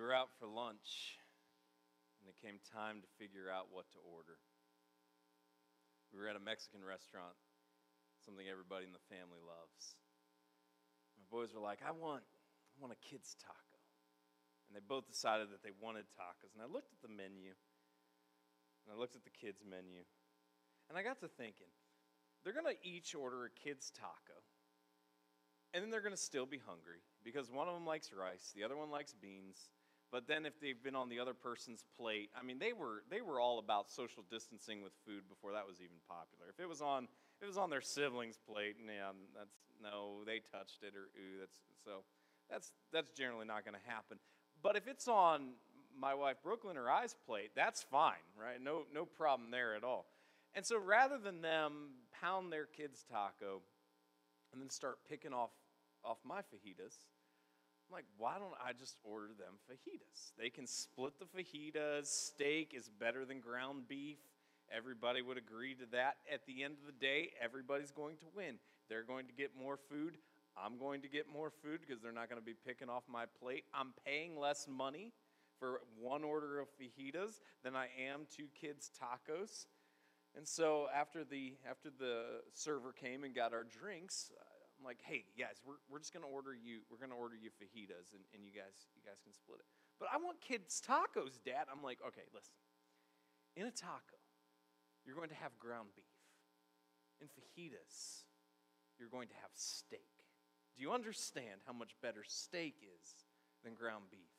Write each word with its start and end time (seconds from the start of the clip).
were 0.00 0.16
out 0.16 0.32
for 0.40 0.48
lunch, 0.48 1.20
and 2.20 2.28
it 2.28 2.36
came 2.40 2.60
time 2.72 3.04
to 3.04 3.08
figure 3.20 3.52
out 3.52 3.68
what 3.70 3.88
to 3.92 4.00
order. 4.02 4.40
We 6.10 6.18
were 6.18 6.26
at 6.26 6.36
a 6.36 6.42
Mexican 6.42 6.82
restaurant, 6.82 7.38
something 8.24 8.48
everybody 8.48 8.88
in 8.88 8.96
the 8.96 9.06
family 9.12 9.38
loves. 9.38 9.94
My 11.16 11.26
boys 11.30 11.54
were 11.54 11.62
like, 11.62 11.84
I 11.86 11.92
want, 11.94 12.26
I 12.74 12.76
want 12.82 12.96
a 12.96 13.00
kid's 13.00 13.36
taco. 13.38 13.78
And 14.66 14.74
they 14.74 14.82
both 14.82 15.06
decided 15.10 15.50
that 15.50 15.62
they 15.66 15.74
wanted 15.74 16.06
tacos. 16.14 16.54
And 16.54 16.62
I 16.62 16.70
looked 16.70 16.94
at 16.94 17.02
the 17.02 17.10
menu, 17.10 17.54
and 18.86 18.88
I 18.90 18.96
looked 18.98 19.14
at 19.14 19.26
the 19.26 19.34
kids' 19.34 19.62
menu, 19.66 20.02
and 20.88 20.98
I 20.98 21.02
got 21.02 21.18
to 21.20 21.28
thinking, 21.28 21.70
they're 22.42 22.56
going 22.56 22.70
to 22.70 22.80
each 22.82 23.14
order 23.14 23.44
a 23.44 23.50
kid's 23.50 23.90
taco, 23.90 24.38
and 25.74 25.82
then 25.82 25.90
they're 25.90 26.02
going 26.02 26.16
to 26.16 26.20
still 26.20 26.46
be 26.46 26.58
hungry 26.58 27.02
because 27.22 27.50
one 27.50 27.68
of 27.68 27.74
them 27.74 27.86
likes 27.86 28.10
rice, 28.12 28.50
the 28.56 28.64
other 28.64 28.76
one 28.76 28.90
likes 28.90 29.12
beans. 29.12 29.70
But 30.10 30.26
then 30.26 30.44
if 30.44 30.58
they've 30.60 30.82
been 30.82 30.96
on 30.96 31.08
the 31.08 31.20
other 31.20 31.34
person's 31.34 31.84
plate, 31.96 32.30
I 32.38 32.42
mean, 32.42 32.58
they 32.58 32.72
were 32.72 33.04
they 33.10 33.20
were 33.20 33.40
all 33.40 33.58
about 33.58 33.90
social 33.90 34.24
distancing 34.28 34.82
with 34.82 34.92
food 35.06 35.28
before 35.28 35.52
that 35.52 35.66
was 35.66 35.80
even 35.80 35.96
popular. 36.08 36.50
If 36.50 36.58
it 36.58 36.68
was 36.68 36.82
on 36.82 37.04
if 37.04 37.44
it 37.44 37.46
was 37.46 37.58
on 37.58 37.70
their 37.70 37.80
sibling's 37.80 38.36
plate, 38.36 38.76
and 38.78 38.88
yeah, 38.88 39.12
that's 39.36 39.54
no, 39.82 40.24
they 40.26 40.40
touched 40.52 40.82
it 40.82 40.94
or 40.96 41.08
ooh, 41.16 41.38
that's 41.38 41.58
so 41.84 42.02
that's 42.50 42.72
that's 42.92 43.10
generally 43.12 43.46
not 43.46 43.64
going 43.64 43.76
to 43.76 43.90
happen. 43.90 44.18
But 44.62 44.76
if 44.76 44.88
it's 44.88 45.06
on 45.06 45.52
my 45.96 46.14
wife 46.14 46.36
Brooklyn 46.42 46.76
or 46.76 46.90
I's 46.90 47.14
plate, 47.26 47.52
that's 47.54 47.82
fine, 47.82 48.26
right? 48.36 48.60
No 48.60 48.82
no 48.92 49.04
problem 49.04 49.50
there 49.52 49.76
at 49.76 49.84
all. 49.84 50.06
And 50.54 50.66
so 50.66 50.78
rather 50.78 51.18
than 51.18 51.40
them 51.40 51.90
pound 52.20 52.52
their 52.52 52.66
kids' 52.66 53.04
taco 53.08 53.62
and 54.52 54.60
then 54.60 54.70
start 54.70 54.98
picking 55.08 55.32
off 55.32 55.50
off 56.04 56.18
my 56.24 56.40
fajitas, 56.40 57.04
I'm 57.90 57.94
like, 57.96 58.06
why 58.18 58.38
don't 58.38 58.54
I 58.64 58.72
just 58.72 58.98
order 59.02 59.28
them 59.36 59.54
fajitas? 59.68 60.30
They 60.38 60.48
can 60.48 60.66
split 60.66 61.14
the 61.18 61.24
fajitas. 61.24 62.06
Steak 62.06 62.72
is 62.76 62.88
better 62.88 63.24
than 63.24 63.40
ground 63.40 63.88
beef. 63.88 64.18
Everybody 64.72 65.22
would 65.22 65.36
agree 65.36 65.74
to 65.74 65.86
that. 65.90 66.18
At 66.32 66.46
the 66.46 66.62
end 66.62 66.74
of 66.80 66.86
the 66.86 66.98
day, 67.04 67.30
everybody's 67.42 67.90
going 67.90 68.16
to 68.18 68.26
win. 68.34 68.56
They're 68.88 69.02
going 69.02 69.26
to 69.26 69.32
get 69.32 69.50
more 69.60 69.76
food. 69.76 70.18
I'm 70.56 70.78
going 70.78 71.02
to 71.02 71.08
get 71.08 71.26
more 71.32 71.50
food 71.50 71.80
because 71.84 72.00
they're 72.00 72.12
not 72.12 72.28
going 72.28 72.40
to 72.40 72.46
be 72.46 72.54
picking 72.64 72.88
off 72.88 73.02
my 73.10 73.24
plate. 73.42 73.64
I'm 73.74 73.92
paying 74.06 74.38
less 74.38 74.68
money 74.68 75.12
for 75.58 75.80
one 76.00 76.22
order 76.22 76.60
of 76.60 76.68
fajitas 76.80 77.40
than 77.64 77.74
I 77.74 77.88
am 78.08 78.20
two 78.34 78.46
kids' 78.60 78.90
tacos. 79.02 79.66
And 80.36 80.46
so 80.46 80.86
after 80.94 81.24
the 81.24 81.54
after 81.68 81.90
the 81.90 82.42
server 82.54 82.92
came 82.92 83.24
and 83.24 83.34
got 83.34 83.52
our 83.52 83.64
drinks, 83.64 84.30
I'm 84.80 84.88
like, 84.88 85.04
hey 85.04 85.28
guys, 85.36 85.60
we're, 85.60 85.76
we're 85.92 86.00
just 86.00 86.16
gonna 86.16 86.32
order 86.32 86.56
you, 86.56 86.80
we're 86.88 86.96
gonna 86.96 87.20
order 87.20 87.36
you 87.36 87.52
fajitas 87.52 88.16
and, 88.16 88.24
and 88.32 88.40
you 88.40 88.48
guys 88.48 88.88
you 88.96 89.04
guys 89.04 89.20
can 89.20 89.36
split 89.36 89.60
it. 89.60 89.68
But 90.00 90.08
I 90.08 90.16
want 90.16 90.40
kids 90.40 90.80
tacos, 90.80 91.36
Dad. 91.44 91.68
I'm 91.68 91.84
like, 91.84 92.00
okay, 92.00 92.24
listen. 92.32 92.56
In 93.54 93.68
a 93.68 93.70
taco, 93.70 94.16
you're 95.04 95.16
going 95.16 95.28
to 95.28 95.36
have 95.36 95.52
ground 95.58 95.92
beef. 95.94 96.16
In 97.20 97.28
fajitas, 97.28 98.24
you're 98.98 99.12
going 99.12 99.28
to 99.28 99.34
have 99.44 99.50
steak. 99.52 100.08
Do 100.76 100.82
you 100.82 100.92
understand 100.92 101.60
how 101.66 101.74
much 101.74 101.92
better 102.00 102.24
steak 102.24 102.76
is 102.80 103.14
than 103.62 103.74
ground 103.74 104.04
beef? 104.10 104.32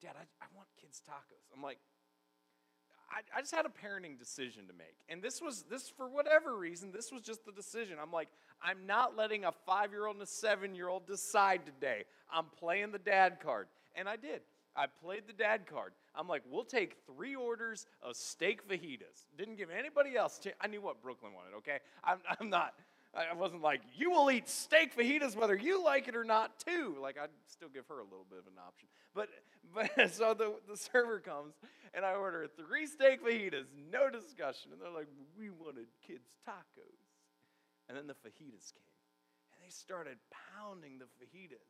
Dad, 0.00 0.14
I, 0.14 0.22
I 0.38 0.46
want 0.54 0.68
kids 0.80 1.02
tacos. 1.02 1.50
I'm 1.52 1.62
like, 1.62 1.78
I, 3.10 3.22
I 3.36 3.40
just 3.40 3.54
had 3.54 3.66
a 3.66 3.68
parenting 3.68 4.18
decision 4.18 4.68
to 4.68 4.72
make. 4.72 5.02
And 5.08 5.20
this 5.20 5.42
was, 5.42 5.64
this 5.68 5.88
for 5.88 6.08
whatever 6.08 6.56
reason, 6.56 6.92
this 6.92 7.10
was 7.10 7.22
just 7.22 7.44
the 7.44 7.52
decision. 7.52 7.98
I'm 8.00 8.12
like, 8.12 8.28
I'm 8.62 8.86
not 8.86 9.16
letting 9.16 9.44
a 9.44 9.52
five 9.66 9.90
year 9.90 10.06
old 10.06 10.16
and 10.16 10.22
a 10.22 10.26
seven 10.26 10.74
year 10.74 10.88
old 10.88 11.06
decide 11.06 11.64
today. 11.64 12.04
I'm 12.32 12.46
playing 12.58 12.92
the 12.92 12.98
dad 12.98 13.38
card. 13.42 13.66
And 13.96 14.08
I 14.08 14.16
did. 14.16 14.42
I 14.76 14.86
played 15.02 15.22
the 15.26 15.32
dad 15.32 15.66
card. 15.66 15.92
I'm 16.14 16.28
like, 16.28 16.42
we'll 16.48 16.64
take 16.64 16.96
three 17.06 17.34
orders 17.34 17.86
of 18.02 18.16
steak 18.16 18.66
fajitas. 18.68 19.26
Didn't 19.36 19.56
give 19.56 19.68
anybody 19.70 20.16
else. 20.16 20.40
I 20.60 20.66
knew 20.68 20.80
what 20.80 21.02
Brooklyn 21.02 21.32
wanted, 21.32 21.56
okay? 21.58 21.78
I'm, 22.04 22.18
I'm 22.40 22.50
not, 22.50 22.74
I 23.14 23.34
wasn't 23.34 23.62
like, 23.62 23.80
you 23.96 24.10
will 24.10 24.30
eat 24.30 24.48
steak 24.48 24.96
fajitas 24.96 25.36
whether 25.36 25.56
you 25.56 25.84
like 25.84 26.08
it 26.08 26.14
or 26.14 26.24
not, 26.24 26.58
too. 26.60 26.96
Like, 27.00 27.16
I'd 27.20 27.30
still 27.46 27.68
give 27.68 27.86
her 27.88 27.98
a 27.98 28.04
little 28.04 28.26
bit 28.28 28.38
of 28.38 28.46
an 28.46 28.58
option. 28.64 28.88
But, 29.14 29.28
but 29.74 30.10
so 30.14 30.34
the, 30.34 30.54
the 30.68 30.76
server 30.76 31.18
comes, 31.18 31.54
and 31.92 32.04
I 32.04 32.14
order 32.14 32.46
three 32.56 32.86
steak 32.86 33.24
fajitas, 33.24 33.66
no 33.92 34.08
discussion. 34.08 34.72
And 34.72 34.80
they're 34.80 34.90
like, 34.90 35.08
we 35.36 35.50
wanted 35.50 35.86
kids' 36.06 36.36
tacos. 36.46 37.09
And 37.90 37.98
then 37.98 38.06
the 38.06 38.14
fajitas 38.14 38.72
came, 38.72 38.94
and 39.52 39.60
they 39.60 39.70
started 39.70 40.16
pounding 40.56 41.00
the 41.00 41.06
fajitas. 41.06 41.66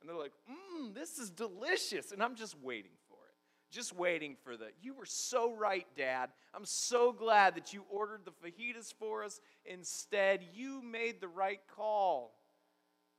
And 0.00 0.08
they're 0.08 0.16
like, 0.16 0.30
mmm, 0.48 0.94
this 0.94 1.18
is 1.18 1.28
delicious. 1.28 2.12
And 2.12 2.22
I'm 2.22 2.36
just 2.36 2.56
waiting 2.62 2.92
for 3.08 3.16
it. 3.16 3.74
Just 3.74 3.92
waiting 3.92 4.36
for 4.44 4.56
the, 4.56 4.66
you 4.80 4.94
were 4.94 5.06
so 5.06 5.52
right, 5.52 5.88
Dad. 5.96 6.30
I'm 6.54 6.64
so 6.64 7.12
glad 7.12 7.56
that 7.56 7.72
you 7.72 7.84
ordered 7.90 8.20
the 8.24 8.30
fajitas 8.30 8.94
for 8.96 9.24
us. 9.24 9.40
Instead, 9.64 10.44
you 10.54 10.80
made 10.82 11.20
the 11.20 11.26
right 11.26 11.58
call. 11.74 12.38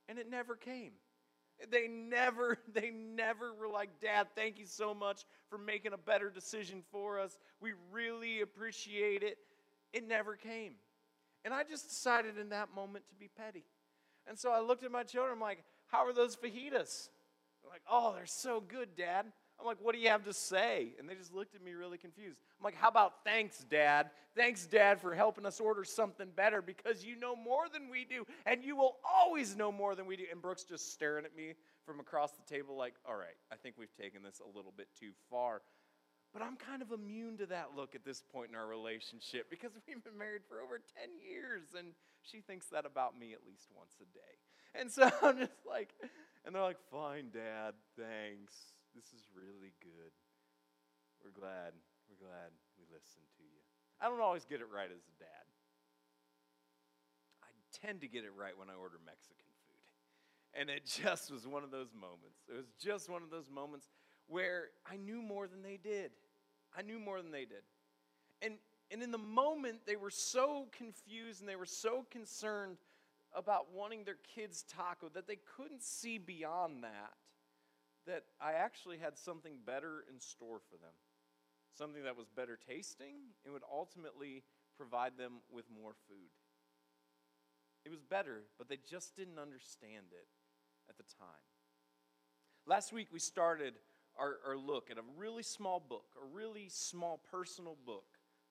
And 0.08 0.18
it 0.18 0.30
never 0.30 0.56
came. 0.56 0.94
They 1.70 1.90
never, 1.90 2.60
they 2.74 2.92
never 2.92 3.54
were 3.54 3.68
like, 3.68 4.00
Dad, 4.00 4.28
thank 4.38 4.58
you 4.58 4.68
so 4.68 4.94
much 4.94 5.26
for 5.50 5.58
making 5.58 5.92
a 5.92 5.98
better 5.98 6.30
decision 6.30 6.82
for 6.94 7.20
us. 7.20 7.38
We 7.60 7.74
really 7.92 8.40
appreciate 8.40 9.22
it. 9.22 9.38
It 9.92 10.08
never 10.08 10.38
came. 10.38 10.76
And 11.48 11.54
I 11.54 11.64
just 11.64 11.88
decided 11.88 12.38
in 12.38 12.50
that 12.50 12.76
moment 12.76 13.06
to 13.08 13.16
be 13.16 13.30
petty. 13.30 13.64
And 14.28 14.38
so 14.38 14.52
I 14.52 14.60
looked 14.60 14.84
at 14.84 14.92
my 14.92 15.04
children, 15.04 15.32
I'm 15.36 15.40
like, 15.40 15.64
how 15.86 16.06
are 16.06 16.12
those 16.12 16.36
fajitas? 16.36 17.08
They're 17.64 17.72
like, 17.72 17.84
oh, 17.90 18.12
they're 18.14 18.26
so 18.26 18.60
good, 18.60 18.98
Dad. 18.98 19.28
I'm 19.58 19.66
like, 19.66 19.78
what 19.82 19.96
do 19.96 20.02
you 20.02 20.10
have 20.10 20.26
to 20.26 20.34
say? 20.34 20.90
And 21.00 21.08
they 21.08 21.16
just 21.16 21.34
looked 21.34 21.56
at 21.56 21.64
me 21.64 21.72
really 21.72 21.98
confused. 21.98 22.38
I'm 22.60 22.66
like, 22.66 22.76
how 22.76 22.90
about 22.90 23.24
thanks, 23.24 23.64
Dad? 23.72 24.10
Thanks, 24.36 24.66
Dad, 24.66 25.00
for 25.00 25.16
helping 25.16 25.46
us 25.46 25.62
order 25.62 25.86
something 25.86 26.28
better 26.36 26.62
because 26.62 27.06
you 27.06 27.16
know 27.16 27.34
more 27.34 27.70
than 27.72 27.90
we 27.90 28.04
do, 28.04 28.26
and 28.46 28.62
you 28.62 28.76
will 28.76 28.98
always 29.10 29.56
know 29.56 29.72
more 29.72 29.96
than 29.96 30.06
we 30.06 30.18
do. 30.18 30.26
And 30.30 30.42
Brooks 30.42 30.66
just 30.66 30.92
staring 30.92 31.24
at 31.24 31.34
me 31.34 31.54
from 31.86 32.02
across 32.02 32.34
the 32.34 32.44
table, 32.54 32.76
like, 32.76 32.96
all 33.08 33.16
right, 33.16 33.38
I 33.54 33.56
think 33.56 33.76
we've 33.80 33.96
taken 33.96 34.22
this 34.22 34.42
a 34.42 34.58
little 34.58 34.74
bit 34.76 34.90
too 35.00 35.12
far. 35.30 35.62
But 36.38 36.46
I'm 36.46 36.54
kind 36.54 36.86
of 36.86 36.94
immune 36.94 37.42
to 37.42 37.50
that 37.50 37.74
look 37.74 37.98
at 37.98 38.06
this 38.06 38.22
point 38.22 38.54
in 38.54 38.56
our 38.56 38.70
relationship 38.70 39.50
because 39.54 39.74
we've 39.74 40.06
been 40.06 40.22
married 40.22 40.46
for 40.46 40.62
over 40.62 40.78
10 40.78 41.18
years, 41.18 41.74
and 41.74 41.98
she 42.22 42.46
thinks 42.46 42.70
that 42.70 42.86
about 42.86 43.18
me 43.18 43.34
at 43.34 43.42
least 43.42 43.74
once 43.74 43.98
a 43.98 44.06
day. 44.14 44.38
And 44.78 44.86
so 44.86 45.10
I'm 45.26 45.42
just 45.42 45.66
like, 45.66 45.98
and 46.46 46.54
they're 46.54 46.62
like, 46.62 46.78
fine, 46.94 47.34
Dad, 47.34 47.74
thanks. 47.98 48.54
This 48.94 49.10
is 49.18 49.26
really 49.34 49.74
good. 49.82 50.14
We're 51.26 51.34
glad. 51.34 51.74
We're 52.06 52.22
glad 52.22 52.54
we 52.78 52.86
listened 52.94 53.26
to 53.26 53.42
you. 53.42 53.58
I 53.98 54.06
don't 54.06 54.22
always 54.22 54.46
get 54.46 54.62
it 54.62 54.70
right 54.70 54.94
as 54.94 55.02
a 55.10 55.16
dad. 55.18 55.46
I 57.42 57.50
tend 57.82 58.06
to 58.06 58.08
get 58.08 58.30
it 58.30 58.34
right 58.38 58.54
when 58.54 58.70
I 58.70 58.78
order 58.78 59.02
Mexican 59.02 59.50
food. 59.66 59.90
And 60.54 60.70
it 60.70 60.86
just 61.02 61.34
was 61.34 61.50
one 61.50 61.66
of 61.66 61.74
those 61.74 61.98
moments. 61.98 62.46
It 62.46 62.54
was 62.54 62.70
just 62.78 63.10
one 63.10 63.26
of 63.26 63.34
those 63.34 63.50
moments 63.50 63.90
where 64.28 64.70
I 64.86 64.98
knew 64.98 65.24
more 65.24 65.48
than 65.48 65.64
they 65.64 65.82
did. 65.82 66.12
I 66.78 66.82
knew 66.82 67.00
more 67.00 67.22
than 67.22 67.32
they 67.32 67.46
did. 67.46 67.64
And, 68.42 68.56
and 68.92 69.02
in 69.02 69.12
the 69.12 69.18
moment, 69.18 69.80
they 69.86 69.96
were 69.96 70.12
so 70.12 70.68
confused 70.72 71.42
and 71.42 71.50
they 71.50 71.56
were 71.56 71.66
so 71.66 72.06
concerned 72.12 72.78
about 73.34 73.74
wanting 73.74 74.04
their 74.04 74.18
kids' 74.36 74.64
taco 74.64 75.10
that 75.14 75.28
they 75.28 75.40
couldn't 75.58 75.84
see 75.84 76.18
beyond 76.18 76.84
that 76.84 77.14
that 78.06 78.24
I 78.42 78.54
actually 78.54 78.98
had 78.98 79.18
something 79.18 79.58
better 79.66 80.06
in 80.10 80.20
store 80.20 80.60
for 80.70 80.78
them. 80.78 80.94
Something 81.78 82.04
that 82.04 82.18
was 82.18 82.28
better 82.30 82.58
tasting 82.58 83.16
and 83.44 83.54
would 83.54 83.64
ultimately 83.70 84.44
provide 84.78 85.18
them 85.18 85.42
with 85.52 85.66
more 85.70 85.94
food. 86.08 86.32
It 87.86 87.90
was 87.90 88.02
better, 88.02 88.44
but 88.58 88.70
they 88.70 88.80
just 88.90 89.16
didn't 89.16 89.40
understand 89.40 90.08
it 90.12 90.28
at 90.90 90.98
the 90.98 91.04
time. 91.04 91.46
Last 92.66 92.92
week 92.92 93.08
we 93.12 93.20
started 93.20 93.76
our, 94.20 94.38
our 94.48 94.58
look 94.58 94.90
at 94.92 94.98
a 94.98 95.04
really 95.18 95.44
small 95.44 95.80
book, 95.80 96.06
a 96.22 96.36
really 96.36 96.68
small 96.70 97.22
personal 97.32 97.78
book 97.86 98.06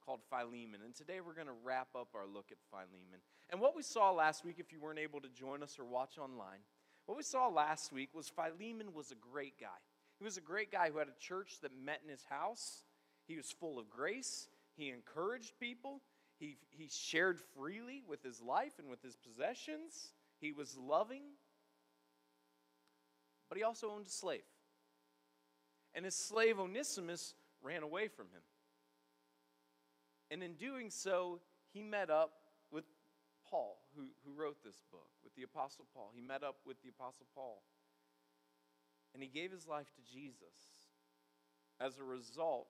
called 0.04 0.20
Philemon. 0.30 0.80
And 0.84 0.94
today 0.94 1.20
we're 1.20 1.34
going 1.34 1.48
to 1.48 1.64
wrap 1.64 1.88
up 1.94 2.08
our 2.14 2.26
look 2.26 2.46
at 2.52 2.58
Philemon. 2.70 3.20
And 3.50 3.60
what 3.60 3.76
we 3.76 3.82
saw 3.82 4.12
last 4.12 4.44
week, 4.44 4.56
if 4.58 4.72
you 4.72 4.80
weren't 4.80 4.98
able 4.98 5.20
to 5.20 5.28
join 5.28 5.62
us 5.62 5.78
or 5.78 5.84
watch 5.84 6.18
online, 6.18 6.60
what 7.06 7.16
we 7.16 7.22
saw 7.22 7.48
last 7.48 7.92
week 7.92 8.10
was 8.14 8.28
Philemon 8.28 8.94
was 8.94 9.10
a 9.10 9.16
great 9.16 9.58
guy. 9.60 9.78
He 10.18 10.24
was 10.24 10.36
a 10.36 10.40
great 10.40 10.72
guy 10.72 10.90
who 10.90 10.98
had 10.98 11.08
a 11.08 11.20
church 11.20 11.58
that 11.62 11.70
met 11.84 12.00
in 12.02 12.10
his 12.10 12.24
house. 12.28 12.82
He 13.26 13.36
was 13.36 13.50
full 13.50 13.78
of 13.78 13.90
grace. 13.90 14.48
He 14.76 14.90
encouraged 14.90 15.52
people. 15.60 16.00
He, 16.38 16.56
he 16.70 16.88
shared 16.90 17.38
freely 17.56 18.02
with 18.06 18.22
his 18.22 18.40
life 18.40 18.74
and 18.78 18.88
with 18.88 19.02
his 19.02 19.16
possessions. 19.16 20.12
He 20.40 20.52
was 20.52 20.76
loving. 20.76 21.22
But 23.48 23.58
he 23.58 23.64
also 23.64 23.90
owned 23.90 24.06
a 24.06 24.10
slave. 24.10 24.42
And 25.96 26.04
his 26.04 26.14
slave 26.14 26.60
Onesimus 26.60 27.34
ran 27.62 27.82
away 27.82 28.06
from 28.06 28.26
him. 28.26 28.42
And 30.30 30.42
in 30.42 30.54
doing 30.54 30.90
so, 30.90 31.40
he 31.72 31.82
met 31.82 32.10
up 32.10 32.32
with 32.70 32.84
Paul, 33.50 33.78
who, 33.96 34.02
who 34.24 34.38
wrote 34.38 34.62
this 34.62 34.82
book, 34.92 35.08
with 35.24 35.34
the 35.34 35.42
Apostle 35.42 35.86
Paul. 35.94 36.12
He 36.14 36.20
met 36.20 36.42
up 36.42 36.56
with 36.66 36.76
the 36.82 36.90
Apostle 36.90 37.26
Paul. 37.34 37.62
And 39.14 39.22
he 39.22 39.28
gave 39.30 39.50
his 39.50 39.66
life 39.66 39.86
to 39.94 40.14
Jesus 40.14 40.92
as 41.80 41.98
a 41.98 42.04
result 42.04 42.68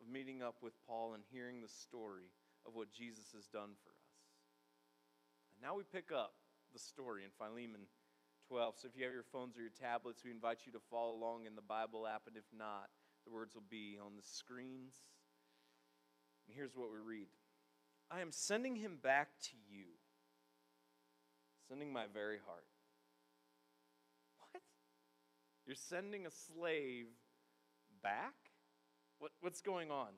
of 0.00 0.12
meeting 0.12 0.42
up 0.42 0.56
with 0.60 0.72
Paul 0.84 1.14
and 1.14 1.22
hearing 1.30 1.60
the 1.60 1.68
story 1.68 2.32
of 2.66 2.74
what 2.74 2.92
Jesus 2.92 3.26
has 3.36 3.46
done 3.46 3.70
for 3.84 3.90
us. 3.90 4.18
And 5.54 5.62
now 5.62 5.76
we 5.76 5.84
pick 5.84 6.10
up 6.10 6.34
the 6.72 6.80
story 6.80 7.22
in 7.22 7.30
Philemon 7.38 7.86
12. 8.52 8.74
So 8.76 8.88
if 8.88 8.98
you 8.98 9.04
have 9.04 9.14
your 9.14 9.24
phones 9.32 9.56
or 9.56 9.62
your 9.62 9.70
tablets, 9.80 10.22
we 10.22 10.30
invite 10.30 10.58
you 10.66 10.72
to 10.72 10.78
follow 10.90 11.16
along 11.16 11.46
in 11.46 11.54
the 11.54 11.62
Bible 11.62 12.06
app. 12.06 12.24
And 12.26 12.36
if 12.36 12.44
not, 12.52 12.90
the 13.24 13.32
words 13.32 13.54
will 13.54 13.64
be 13.70 13.96
on 13.98 14.12
the 14.14 14.22
screens. 14.22 14.92
And 16.46 16.54
here's 16.54 16.76
what 16.76 16.90
we 16.92 16.98
read 16.98 17.28
I 18.10 18.20
am 18.20 18.30
sending 18.30 18.76
him 18.76 18.98
back 19.02 19.28
to 19.44 19.56
you, 19.70 19.86
sending 21.66 21.94
my 21.94 22.04
very 22.12 22.36
heart. 22.46 22.66
What? 24.52 24.60
You're 25.66 25.74
sending 25.74 26.26
a 26.26 26.30
slave 26.30 27.06
back? 28.02 28.34
What, 29.18 29.32
what's 29.40 29.62
going 29.62 29.90
on? 29.90 30.08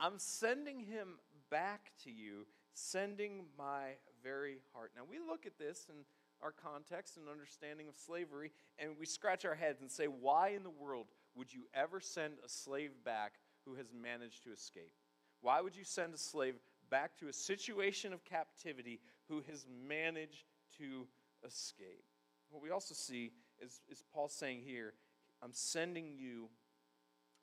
I'm 0.00 0.18
sending 0.18 0.80
him 0.80 1.18
back 1.50 1.92
to 2.04 2.10
you, 2.10 2.46
sending 2.72 3.44
my 3.58 3.96
very 4.22 4.60
heart. 4.72 4.92
Now, 4.96 5.02
we 5.06 5.18
look 5.18 5.44
at 5.44 5.58
this 5.58 5.84
and 5.90 6.06
our 6.42 6.52
context 6.52 7.16
and 7.16 7.28
understanding 7.28 7.88
of 7.88 7.96
slavery, 7.96 8.52
and 8.78 8.90
we 8.98 9.06
scratch 9.06 9.44
our 9.44 9.54
heads 9.54 9.80
and 9.80 9.90
say, 9.90 10.06
why 10.06 10.50
in 10.50 10.62
the 10.62 10.70
world 10.70 11.06
would 11.34 11.52
you 11.52 11.62
ever 11.74 12.00
send 12.00 12.34
a 12.44 12.48
slave 12.48 12.92
back 13.04 13.34
who 13.64 13.74
has 13.74 13.86
managed 13.92 14.44
to 14.44 14.52
escape? 14.52 14.92
Why 15.40 15.60
would 15.60 15.76
you 15.76 15.84
send 15.84 16.14
a 16.14 16.18
slave 16.18 16.54
back 16.90 17.16
to 17.18 17.28
a 17.28 17.32
situation 17.32 18.12
of 18.12 18.24
captivity 18.24 19.00
who 19.28 19.42
has 19.50 19.66
managed 19.86 20.44
to 20.78 21.06
escape? 21.46 22.04
What 22.50 22.62
we 22.62 22.70
also 22.70 22.94
see 22.94 23.32
is, 23.60 23.80
is 23.90 24.02
Paul 24.12 24.28
saying 24.28 24.62
here, 24.64 24.94
I'm 25.42 25.52
sending 25.52 26.14
you 26.16 26.48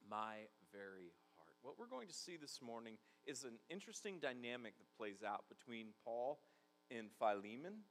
my 0.10 0.36
very 0.72 1.12
heart. 1.38 1.54
What 1.62 1.80
we're 1.80 1.88
going 1.88 2.08
to 2.08 2.14
see 2.14 2.38
this 2.38 2.60
morning 2.62 2.98
is 3.26 3.44
an 3.44 3.58
interesting 3.70 4.20
dynamic 4.22 4.78
that 4.78 4.98
plays 4.98 5.24
out 5.26 5.46
between 5.48 5.88
Paul 6.04 6.40
and 6.92 7.08
Philemon 7.18 7.84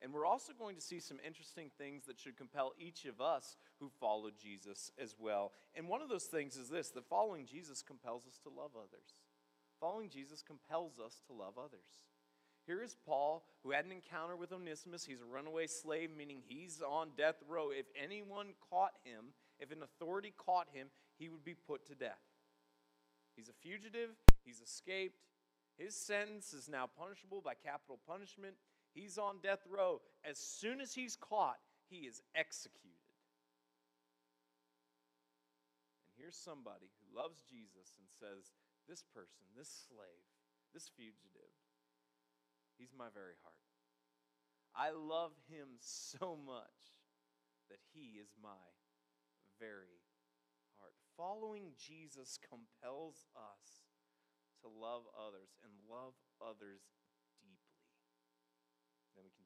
and 0.00 0.12
we're 0.12 0.26
also 0.26 0.52
going 0.56 0.76
to 0.76 0.82
see 0.82 1.00
some 1.00 1.18
interesting 1.26 1.70
things 1.76 2.04
that 2.06 2.20
should 2.20 2.36
compel 2.36 2.72
each 2.78 3.04
of 3.04 3.20
us 3.20 3.56
who 3.80 3.90
follow 4.00 4.30
Jesus 4.30 4.92
as 5.00 5.16
well. 5.18 5.52
And 5.74 5.88
one 5.88 6.02
of 6.02 6.08
those 6.08 6.24
things 6.24 6.56
is 6.56 6.68
this 6.68 6.90
that 6.90 7.08
following 7.08 7.46
Jesus 7.46 7.82
compels 7.82 8.26
us 8.26 8.38
to 8.44 8.48
love 8.48 8.72
others. 8.76 9.14
Following 9.80 10.08
Jesus 10.08 10.42
compels 10.42 10.98
us 11.04 11.20
to 11.26 11.32
love 11.32 11.54
others. 11.58 12.02
Here 12.66 12.82
is 12.82 12.96
Paul, 13.06 13.44
who 13.62 13.70
had 13.70 13.86
an 13.86 13.92
encounter 13.92 14.36
with 14.36 14.52
Onesimus. 14.52 15.04
He's 15.04 15.22
a 15.22 15.24
runaway 15.24 15.66
slave, 15.66 16.10
meaning 16.16 16.42
he's 16.46 16.82
on 16.82 17.10
death 17.16 17.36
row. 17.48 17.70
If 17.70 17.86
anyone 18.00 18.48
caught 18.68 18.92
him, 19.04 19.32
if 19.58 19.72
an 19.72 19.82
authority 19.82 20.34
caught 20.36 20.68
him, 20.72 20.88
he 21.18 21.28
would 21.28 21.44
be 21.44 21.54
put 21.54 21.86
to 21.86 21.94
death. 21.94 22.20
He's 23.36 23.48
a 23.48 23.52
fugitive, 23.52 24.10
he's 24.44 24.60
escaped. 24.60 25.22
His 25.78 25.94
sentence 25.94 26.52
is 26.52 26.68
now 26.68 26.88
punishable 26.98 27.40
by 27.40 27.54
capital 27.54 28.00
punishment. 28.06 28.54
He's 28.98 29.16
on 29.16 29.38
death 29.42 29.62
row. 29.70 30.00
As 30.26 30.38
soon 30.38 30.80
as 30.80 30.92
he's 30.92 31.14
caught, 31.14 31.62
he 31.88 32.10
is 32.10 32.20
executed. 32.34 33.14
And 36.02 36.18
here's 36.18 36.34
somebody 36.34 36.90
who 36.98 37.14
loves 37.14 37.46
Jesus 37.46 37.94
and 37.94 38.10
says, 38.18 38.50
This 38.90 39.04
person, 39.14 39.46
this 39.54 39.70
slave, 39.86 40.26
this 40.74 40.90
fugitive, 40.98 41.54
he's 42.76 42.90
my 42.98 43.06
very 43.14 43.38
heart. 43.46 43.62
I 44.74 44.90
love 44.90 45.30
him 45.46 45.78
so 45.78 46.34
much 46.34 46.98
that 47.70 47.78
he 47.94 48.18
is 48.18 48.34
my 48.42 48.66
very 49.60 50.02
heart. 50.74 50.94
Following 51.16 51.70
Jesus 51.78 52.38
compels 52.42 53.26
us 53.38 53.86
to 54.62 54.66
love 54.66 55.06
others 55.14 55.54
and 55.62 55.70
love 55.86 56.18
others 56.42 56.82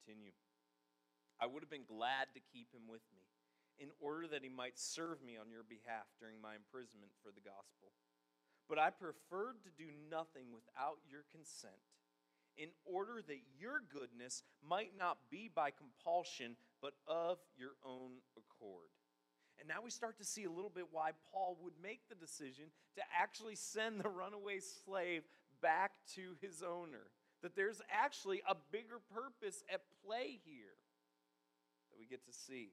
continue. 0.02 0.34
I 1.40 1.46
would 1.46 1.62
have 1.62 1.70
been 1.70 1.86
glad 1.86 2.30
to 2.34 2.40
keep 2.52 2.74
him 2.74 2.90
with 2.90 3.02
me 3.14 3.22
in 3.78 3.88
order 3.98 4.28
that 4.28 4.42
he 4.42 4.50
might 4.50 4.78
serve 4.78 5.22
me 5.22 5.38
on 5.38 5.50
your 5.50 5.64
behalf 5.66 6.06
during 6.20 6.38
my 6.42 6.54
imprisonment 6.54 7.10
for 7.22 7.30
the 7.32 7.42
gospel. 7.42 7.94
But 8.68 8.78
I 8.78 8.90
preferred 8.90 9.62
to 9.64 9.70
do 9.74 9.90
nothing 10.10 10.54
without 10.54 10.98
your 11.10 11.24
consent, 11.34 11.82
in 12.56 12.68
order 12.84 13.22
that 13.26 13.42
your 13.58 13.80
goodness 13.90 14.42
might 14.60 14.92
not 14.98 15.18
be 15.30 15.50
by 15.52 15.70
compulsion, 15.70 16.56
but 16.80 16.92
of 17.08 17.38
your 17.56 17.74
own 17.84 18.20
accord. 18.36 18.92
And 19.58 19.68
now 19.68 19.80
we 19.82 19.90
start 19.90 20.18
to 20.18 20.24
see 20.24 20.44
a 20.44 20.50
little 20.50 20.70
bit 20.70 20.86
why 20.90 21.10
Paul 21.32 21.56
would 21.62 21.74
make 21.82 22.08
the 22.08 22.14
decision 22.14 22.66
to 22.96 23.02
actually 23.18 23.56
send 23.56 24.00
the 24.00 24.08
runaway 24.08 24.60
slave 24.60 25.22
back 25.60 25.92
to 26.14 26.36
his 26.40 26.62
owner 26.62 27.10
that 27.42 27.56
there's 27.56 27.80
actually 27.90 28.42
a 28.48 28.54
bigger 28.70 29.00
purpose 29.14 29.62
at 29.72 29.82
play 30.04 30.38
here 30.44 30.74
that 31.90 31.98
we 31.98 32.06
get 32.06 32.24
to 32.26 32.32
see. 32.32 32.70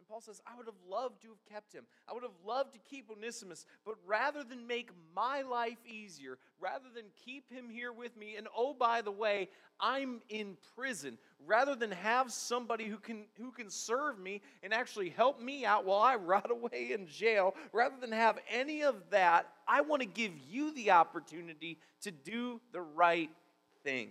And 0.00 0.08
Paul 0.08 0.22
says, 0.22 0.40
I 0.46 0.56
would 0.56 0.64
have 0.64 0.80
loved 0.88 1.20
to 1.22 1.28
have 1.28 1.44
kept 1.52 1.74
him. 1.74 1.84
I 2.08 2.14
would 2.14 2.22
have 2.22 2.32
loved 2.42 2.72
to 2.72 2.78
keep 2.88 3.10
Onesimus, 3.10 3.66
but 3.84 3.96
rather 4.06 4.42
than 4.42 4.66
make 4.66 4.88
my 5.14 5.42
life 5.42 5.76
easier, 5.86 6.38
rather 6.58 6.86
than 6.94 7.04
keep 7.22 7.52
him 7.52 7.68
here 7.68 7.92
with 7.92 8.16
me, 8.16 8.36
and 8.36 8.48
oh, 8.56 8.72
by 8.72 9.02
the 9.02 9.10
way, 9.10 9.50
I'm 9.78 10.22
in 10.30 10.56
prison, 10.74 11.18
rather 11.46 11.74
than 11.74 11.90
have 11.90 12.32
somebody 12.32 12.86
who 12.86 12.96
can, 12.96 13.26
who 13.36 13.50
can 13.50 13.68
serve 13.68 14.18
me 14.18 14.40
and 14.62 14.72
actually 14.72 15.10
help 15.10 15.38
me 15.38 15.66
out 15.66 15.84
while 15.84 16.00
I 16.00 16.16
rot 16.16 16.50
away 16.50 16.92
in 16.94 17.06
jail, 17.06 17.54
rather 17.70 17.96
than 18.00 18.12
have 18.12 18.38
any 18.50 18.82
of 18.84 18.94
that, 19.10 19.52
I 19.68 19.82
want 19.82 20.00
to 20.00 20.08
give 20.08 20.32
you 20.48 20.72
the 20.72 20.92
opportunity 20.92 21.78
to 22.04 22.10
do 22.10 22.62
the 22.72 22.80
right 22.80 23.30
thing. 23.84 24.08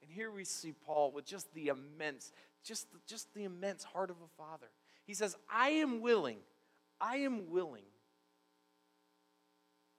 And 0.00 0.12
here 0.12 0.30
we 0.30 0.44
see 0.44 0.72
Paul 0.86 1.10
with 1.10 1.24
just 1.24 1.52
the 1.54 1.66
immense, 1.66 2.30
just 2.62 2.92
the, 2.92 3.00
just 3.08 3.34
the 3.34 3.42
immense 3.42 3.82
heart 3.82 4.10
of 4.10 4.16
a 4.18 4.28
father. 4.40 4.68
He 5.08 5.14
says, 5.14 5.34
I 5.50 5.70
am 5.70 6.02
willing, 6.02 6.36
I 7.00 7.16
am 7.16 7.48
willing 7.50 7.86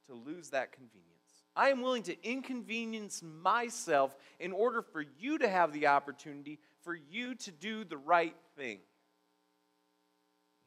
to 0.05 0.13
lose 0.13 0.51
that 0.51 0.71
convenience. 0.71 1.07
I 1.55 1.69
am 1.69 1.81
willing 1.81 2.03
to 2.03 2.23
inconvenience 2.23 3.23
myself 3.23 4.15
in 4.39 4.51
order 4.51 4.83
for 4.83 5.03
you 5.17 5.39
to 5.39 5.49
have 5.49 5.73
the 5.73 5.87
opportunity 5.87 6.59
for 6.83 6.95
you 6.95 7.33
to 7.33 7.51
do 7.51 7.83
the 7.83 7.97
right 7.97 8.35
thing. 8.55 8.81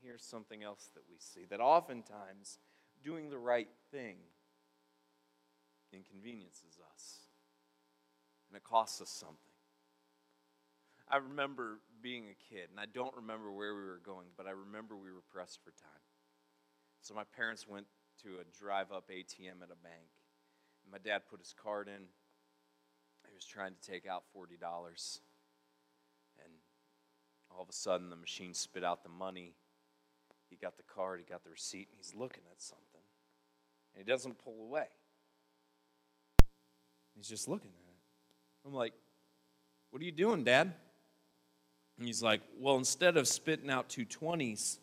Here's 0.03 0.25
something 0.25 0.65
else 0.65 0.91
that 0.95 1.05
we 1.09 1.19
see 1.21 1.45
that 1.49 1.61
oftentimes 1.61 2.59
doing 3.05 3.31
the 3.31 3.39
right 3.39 3.69
thing 3.93 4.17
inconveniences 5.93 6.81
us 6.93 7.19
and 8.49 8.57
it 8.57 8.65
costs 8.65 9.01
us 9.01 9.09
something. 9.09 9.37
I 11.09 11.19
remember 11.19 11.79
being 12.03 12.25
a 12.27 12.55
kid, 12.55 12.69
and 12.71 12.81
I 12.81 12.87
don't 12.87 13.15
remember 13.15 13.51
where 13.51 13.75
we 13.75 13.83
were 13.83 14.01
going, 14.05 14.27
but 14.37 14.47
I 14.47 14.51
remember 14.51 14.97
we 14.97 15.13
were 15.13 15.23
pressed 15.33 15.61
for 15.63 15.71
time. 15.71 16.03
So 17.01 17.15
my 17.15 17.25
parents 17.37 17.67
went 17.67 17.87
to 18.23 18.39
a 18.41 18.59
drive 18.59 18.93
up 18.93 19.09
ATM 19.09 19.63
at 19.63 19.71
a 19.71 19.81
bank. 19.83 20.11
And 20.83 20.93
My 20.93 20.99
dad 20.99 21.23
put 21.29 21.41
his 21.41 21.53
card 21.53 21.89
in. 21.89 22.07
He 23.29 23.35
was 23.35 23.45
trying 23.45 23.73
to 23.75 23.91
take 23.91 24.07
out 24.07 24.25
$40. 24.37 25.21
And 26.45 26.53
all 27.51 27.63
of 27.63 27.69
a 27.69 27.73
sudden, 27.73 28.11
the 28.11 28.17
machine 28.17 28.55
spit 28.55 28.85
out 28.85 29.03
the 29.03 29.09
money. 29.09 29.55
He 30.51 30.57
got 30.57 30.77
the 30.77 30.83
card, 30.83 31.21
he 31.21 31.25
got 31.25 31.45
the 31.45 31.51
receipt, 31.51 31.89
and 31.91 31.97
he's 31.97 32.15
looking 32.15 32.43
at 32.51 32.61
something. 32.61 33.01
And 33.95 34.05
he 34.05 34.11
doesn't 34.11 34.39
pull 34.39 34.61
away. 34.61 34.87
He's 37.17 37.29
just 37.29 37.49
looking 37.49 37.71
at 37.71 37.89
it. 37.89 38.67
I'm 38.67 38.75
like, 38.75 38.93
What 39.91 40.03
are 40.03 40.05
you 40.05 40.13
doing, 40.13 40.45
Dad? 40.45 40.75
And 41.99 42.07
he's 42.07 42.23
like, 42.23 42.41
Well, 42.59 42.77
instead 42.77 43.17
of 43.17 43.29
spitting 43.29 43.71
out 43.71 43.89
two 43.89 44.07
20s, 44.07 44.79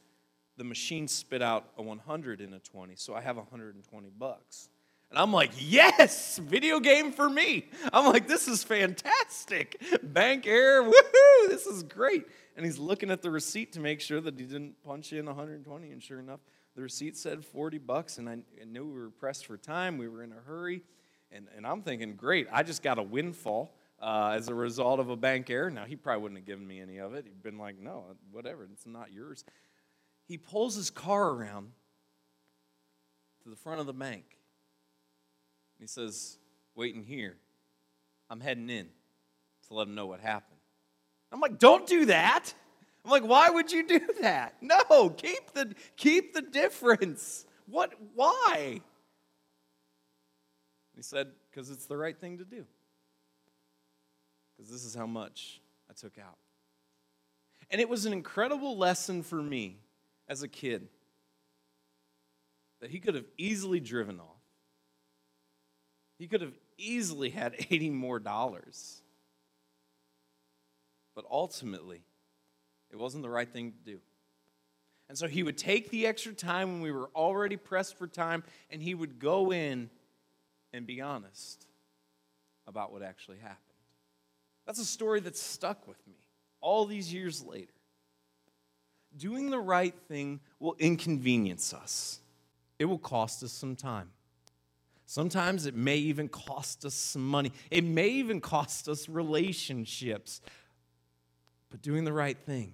the 0.58 0.64
machine 0.64 1.08
spit 1.08 1.42
out 1.42 1.70
a 1.78 1.82
100 1.82 2.42
and 2.42 2.54
a 2.54 2.60
20, 2.60 2.96
so 2.98 3.16
I 3.16 3.22
have 3.22 3.38
120 3.38 4.10
bucks. 4.18 4.70
And 5.10 5.18
I'm 5.18 5.34
like, 5.34 5.52
yes, 5.58 6.38
video 6.38 6.80
game 6.80 7.12
for 7.12 7.28
me. 7.30 7.68
I'm 7.92 8.06
like, 8.06 8.28
this 8.28 8.48
is 8.48 8.64
fantastic. 8.64 9.82
Bank 10.04 10.46
error, 10.46 10.84
woohoo, 10.84 11.48
this 11.48 11.66
is 11.66 11.82
great. 11.82 12.28
And 12.56 12.66
he's 12.66 12.78
looking 12.78 13.10
at 13.10 13.22
the 13.22 13.32
receipt 13.32 13.74
to 13.74 13.80
make 13.80 14.02
sure 14.02 14.22
that 14.22 14.40
he 14.40 14.46
didn't 14.46 14.76
punch 14.84 15.14
in 15.14 15.26
120. 15.26 15.92
And 15.92 16.04
sure 16.04 16.20
enough, 16.20 16.42
the 16.76 16.82
receipt 16.82 17.18
said 17.18 17.44
40 17.44 17.80
bucks. 17.80 18.20
And 18.20 18.30
I, 18.30 18.34
I 18.62 18.66
knew 18.66 18.86
we 18.86 19.00
were 19.00 19.10
pressed 19.10 19.48
for 19.48 19.58
time. 19.58 19.98
We 19.98 20.08
were 20.08 20.22
in 20.22 20.32
a 20.32 20.42
hurry. 20.46 20.84
And, 21.32 21.48
and 21.56 21.66
I'm 21.66 21.82
thinking, 21.82 22.16
great, 22.16 22.48
I 22.52 22.62
just 22.62 22.84
got 22.84 23.00
a 23.00 23.04
windfall 23.04 23.74
uh, 24.02 24.34
as 24.36 24.48
a 24.48 24.56
result 24.56 25.00
of 25.00 25.10
a 25.10 25.16
bank 25.16 25.50
error. 25.50 25.70
Now, 25.70 25.86
he 25.86 25.96
probably 25.96 26.24
wouldn't 26.24 26.40
have 26.40 26.48
given 26.48 26.68
me 26.68 26.80
any 26.80 26.98
of 26.98 27.14
it. 27.14 27.26
He'd 27.26 27.44
been 27.44 27.58
like, 27.58 27.80
no, 27.80 28.06
whatever, 28.32 28.68
it's 28.72 28.86
not 28.86 29.12
yours. 29.12 29.44
He 30.28 30.38
pulls 30.38 30.76
his 30.76 30.90
car 30.90 31.32
around 31.32 31.72
to 33.44 33.50
the 33.50 33.56
front 33.56 33.80
of 33.80 33.86
the 33.86 33.94
bank. 33.94 34.26
He 35.80 35.88
says, 35.88 36.38
waiting 36.76 37.04
here. 37.04 37.38
I'm 38.30 38.40
heading 38.40 38.70
in 38.70 38.90
to 39.68 39.74
let 39.74 39.88
him 39.88 39.96
know 39.96 40.06
what 40.06 40.20
happened. 40.20 40.60
I'm 41.32 41.40
like, 41.40 41.58
don't 41.58 41.88
do 41.88 42.06
that. 42.06 42.54
I'm 43.04 43.10
I'm 43.10 43.12
like, 43.12 43.30
why 43.30 43.50
would 43.50 43.72
you 43.72 43.88
do 43.88 44.02
that? 44.22 44.54
No, 44.62 45.10
keep 45.10 45.54
the 45.54 45.74
keep 45.98 46.34
the 46.34 46.42
difference. 46.42 47.46
What 47.66 47.94
why? 48.14 48.82
He 50.96 51.02
said, 51.02 51.30
because 51.50 51.70
it's 51.70 51.86
the 51.86 51.98
right 51.98 52.20
thing 52.20 52.38
to 52.40 52.46
do. 52.46 52.66
Because 54.60 54.74
this 54.74 54.84
is 54.84 54.94
how 54.94 55.08
much 55.08 55.62
I 55.90 55.94
took 55.94 56.18
out. 56.18 56.38
And 57.72 57.80
it 57.80 57.88
was 57.88 58.06
an 58.06 58.12
incredible 58.12 58.78
lesson 58.78 59.24
for 59.24 59.42
me 59.42 59.78
as 60.28 60.44
a 60.44 60.50
kid 60.50 60.90
that 62.82 62.90
he 62.90 63.00
could 63.00 63.16
have 63.16 63.24
easily 63.38 63.80
driven 63.80 64.20
off. 64.20 64.42
He 66.18 66.28
could 66.28 66.42
have 66.42 66.58
easily 66.78 67.30
had 67.30 67.56
80 67.70 67.92
more 67.92 68.20
dollars. 68.20 69.02
But 71.16 71.24
ultimately, 71.32 72.04
it 72.92 72.98
wasn't 72.98 73.24
the 73.24 73.30
right 73.30 73.50
thing 73.50 73.72
to 73.72 73.92
do. 73.92 74.00
And 75.08 75.18
so 75.18 75.30
he 75.30 75.42
would 75.42 75.58
take 75.58 75.90
the 75.90 76.06
extra 76.06 76.34
time 76.34 76.74
when 76.74 76.82
we 76.82 76.92
were 76.92 77.10
already 77.16 77.56
pressed 77.56 77.98
for 77.98 78.08
time, 78.08 78.44
and 78.70 78.82
he 78.82 78.94
would 78.94 79.20
go 79.20 79.54
in 79.54 79.90
and 80.74 80.86
be 80.86 81.00
honest 81.00 81.66
about 82.68 82.92
what 82.92 83.04
actually 83.04 83.38
happened. 83.38 83.69
That's 84.70 84.78
a 84.78 84.86
story 84.86 85.20
that's 85.20 85.42
stuck 85.42 85.88
with 85.88 85.98
me 86.06 86.14
all 86.62 86.86
these 86.86 87.12
years 87.12 87.44
later. 87.44 87.74
Doing 89.18 89.50
the 89.50 89.58
right 89.58 89.96
thing 90.08 90.42
will 90.60 90.76
inconvenience 90.78 91.74
us, 91.74 92.20
it 92.78 92.86
will 92.86 93.00
cost 93.00 93.42
us 93.42 93.52
some 93.52 93.76
time. 93.76 94.12
Sometimes 95.08 95.66
it 95.66 95.74
may 95.74 95.96
even 95.96 96.30
cost 96.30 96.86
us 96.86 96.94
some 96.94 97.28
money. 97.28 97.52
It 97.72 97.84
may 97.84 98.10
even 98.10 98.40
cost 98.42 98.88
us 98.88 99.10
relationships. 99.10 100.40
But 101.72 101.82
doing 101.82 102.04
the 102.04 102.14
right 102.14 102.38
thing, 102.38 102.74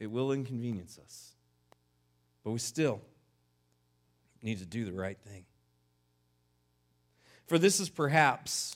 it 0.00 0.10
will 0.10 0.32
inconvenience 0.32 0.98
us. 1.00 1.36
But 2.42 2.50
we 2.50 2.58
still 2.58 3.00
need 4.42 4.58
to 4.58 4.66
do 4.66 4.84
the 4.84 4.92
right 4.92 5.18
thing. 5.24 5.44
For 7.46 7.58
this 7.58 7.78
is 7.78 7.88
perhaps 7.88 8.74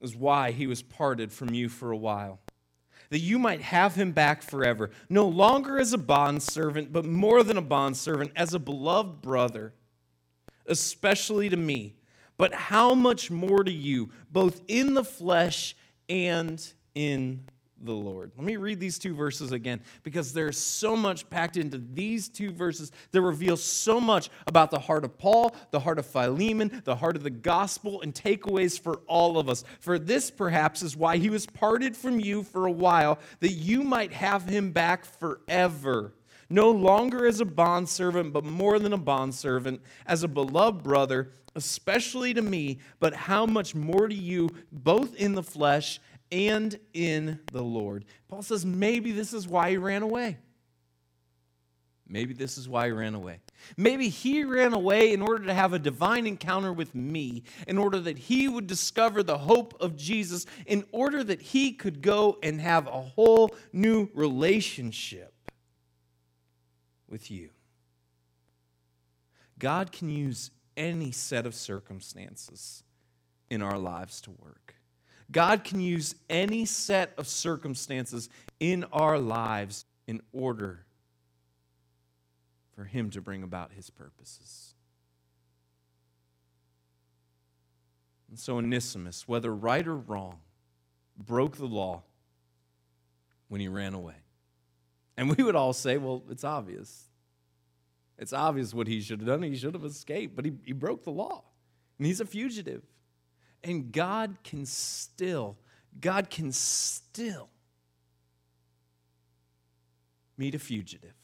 is 0.00 0.16
why 0.16 0.50
he 0.50 0.66
was 0.66 0.82
parted 0.82 1.32
from 1.32 1.54
you 1.54 1.68
for 1.68 1.90
a 1.90 1.96
while 1.96 2.40
that 3.10 3.18
you 3.18 3.38
might 3.38 3.60
have 3.60 3.96
him 3.96 4.12
back 4.12 4.42
forever, 4.42 4.90
no 5.08 5.26
longer 5.26 5.78
as 5.78 5.92
a 5.92 5.98
bondservant, 5.98 6.92
but 6.92 7.04
more 7.04 7.42
than 7.42 7.56
a 7.56 7.62
bondservant, 7.62 8.30
as 8.36 8.54
a 8.54 8.58
beloved 8.58 9.20
brother, 9.20 9.74
especially 10.66 11.48
to 11.48 11.56
me. 11.56 11.96
But 12.36 12.54
how 12.54 12.94
much 12.94 13.30
more 13.30 13.62
to 13.64 13.72
you, 13.72 14.10
both 14.30 14.62
in 14.68 14.94
the 14.94 15.04
flesh 15.04 15.76
and 16.08 16.64
in 16.94 17.44
the 17.82 17.92
Lord. 17.92 18.32
Let 18.36 18.44
me 18.44 18.56
read 18.56 18.80
these 18.80 18.98
two 18.98 19.14
verses 19.14 19.52
again 19.52 19.80
because 20.02 20.32
there's 20.32 20.58
so 20.58 20.96
much 20.96 21.28
packed 21.30 21.56
into 21.56 21.78
these 21.78 22.28
two 22.28 22.50
verses 22.50 22.92
that 23.12 23.22
reveal 23.22 23.56
so 23.56 24.00
much 24.00 24.30
about 24.46 24.70
the 24.70 24.78
heart 24.78 25.04
of 25.04 25.18
Paul, 25.18 25.54
the 25.70 25.80
heart 25.80 25.98
of 25.98 26.06
Philemon, 26.06 26.82
the 26.84 26.96
heart 26.96 27.16
of 27.16 27.22
the 27.22 27.30
gospel, 27.30 28.02
and 28.02 28.14
takeaways 28.14 28.78
for 28.78 29.00
all 29.06 29.38
of 29.38 29.48
us. 29.48 29.64
For 29.80 29.98
this, 29.98 30.30
perhaps, 30.30 30.82
is 30.82 30.96
why 30.96 31.16
he 31.16 31.30
was 31.30 31.46
parted 31.46 31.96
from 31.96 32.20
you 32.20 32.42
for 32.42 32.66
a 32.66 32.72
while, 32.72 33.18
that 33.40 33.52
you 33.52 33.82
might 33.82 34.12
have 34.12 34.48
him 34.48 34.72
back 34.72 35.04
forever. 35.04 36.14
No 36.52 36.70
longer 36.70 37.26
as 37.26 37.40
a 37.40 37.44
bondservant, 37.44 38.32
but 38.32 38.44
more 38.44 38.80
than 38.80 38.92
a 38.92 38.98
bondservant, 38.98 39.80
as 40.04 40.24
a 40.24 40.28
beloved 40.28 40.82
brother, 40.82 41.30
especially 41.54 42.34
to 42.34 42.42
me, 42.42 42.78
but 42.98 43.14
how 43.14 43.46
much 43.46 43.74
more 43.74 44.08
to 44.08 44.14
you, 44.14 44.50
both 44.72 45.14
in 45.14 45.34
the 45.34 45.42
flesh 45.42 46.00
and 46.32 46.78
in 46.92 47.40
the 47.52 47.62
Lord. 47.62 48.04
Paul 48.28 48.42
says 48.42 48.64
maybe 48.64 49.12
this 49.12 49.32
is 49.32 49.48
why 49.48 49.70
he 49.70 49.76
ran 49.76 50.02
away. 50.02 50.38
Maybe 52.08 52.34
this 52.34 52.58
is 52.58 52.68
why 52.68 52.86
he 52.86 52.92
ran 52.92 53.14
away. 53.14 53.38
Maybe 53.76 54.08
he 54.08 54.42
ran 54.42 54.72
away 54.72 55.12
in 55.12 55.22
order 55.22 55.44
to 55.46 55.54
have 55.54 55.72
a 55.72 55.78
divine 55.78 56.26
encounter 56.26 56.72
with 56.72 56.92
me, 56.92 57.44
in 57.68 57.78
order 57.78 58.00
that 58.00 58.18
he 58.18 58.48
would 58.48 58.66
discover 58.66 59.22
the 59.22 59.38
hope 59.38 59.76
of 59.80 59.96
Jesus, 59.96 60.44
in 60.66 60.84
order 60.90 61.22
that 61.22 61.40
he 61.40 61.72
could 61.72 62.02
go 62.02 62.38
and 62.42 62.60
have 62.60 62.88
a 62.88 63.00
whole 63.00 63.54
new 63.72 64.08
relationship 64.12 65.32
with 67.08 67.30
you. 67.30 67.50
God 69.60 69.92
can 69.92 70.08
use 70.08 70.50
any 70.76 71.12
set 71.12 71.46
of 71.46 71.54
circumstances 71.54 72.82
in 73.50 73.62
our 73.62 73.78
lives 73.78 74.20
to 74.22 74.32
work. 74.32 74.74
God 75.32 75.64
can 75.64 75.80
use 75.80 76.14
any 76.28 76.64
set 76.64 77.12
of 77.16 77.26
circumstances 77.26 78.28
in 78.58 78.84
our 78.92 79.18
lives 79.18 79.84
in 80.06 80.20
order 80.32 80.84
for 82.74 82.84
Him 82.84 83.10
to 83.10 83.20
bring 83.20 83.42
about 83.42 83.72
His 83.72 83.90
purposes. 83.90 84.74
And 88.28 88.38
so 88.38 88.58
Onesimus, 88.58 89.26
whether 89.26 89.54
right 89.54 89.86
or 89.86 89.96
wrong, 89.96 90.38
broke 91.16 91.56
the 91.56 91.66
law 91.66 92.02
when 93.48 93.60
he 93.60 93.68
ran 93.68 93.92
away. 93.92 94.14
And 95.16 95.36
we 95.36 95.42
would 95.42 95.56
all 95.56 95.72
say, 95.72 95.98
well, 95.98 96.22
it's 96.30 96.44
obvious. 96.44 97.08
It's 98.16 98.32
obvious 98.32 98.72
what 98.72 98.86
he 98.86 99.00
should 99.00 99.20
have 99.20 99.26
done. 99.26 99.42
He 99.42 99.56
should 99.56 99.74
have 99.74 99.84
escaped, 99.84 100.36
but 100.36 100.44
he, 100.44 100.52
he 100.64 100.72
broke 100.72 101.04
the 101.04 101.10
law. 101.10 101.42
And 101.98 102.06
he's 102.06 102.20
a 102.20 102.24
fugitive. 102.24 102.82
And 103.62 103.92
God 103.92 104.38
can 104.42 104.64
still, 104.64 105.56
God 106.00 106.30
can 106.30 106.52
still 106.52 107.48
meet 110.38 110.54
a 110.54 110.58
fugitive 110.58 111.14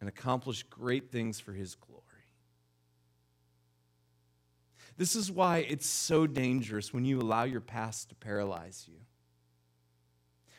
and 0.00 0.08
accomplish 0.08 0.62
great 0.62 1.10
things 1.10 1.38
for 1.38 1.52
his 1.52 1.74
glory. 1.74 2.00
This 4.96 5.14
is 5.14 5.30
why 5.30 5.58
it's 5.58 5.86
so 5.86 6.26
dangerous 6.26 6.92
when 6.92 7.04
you 7.04 7.20
allow 7.20 7.44
your 7.44 7.60
past 7.60 8.08
to 8.10 8.14
paralyze 8.14 8.86
you. 8.88 8.96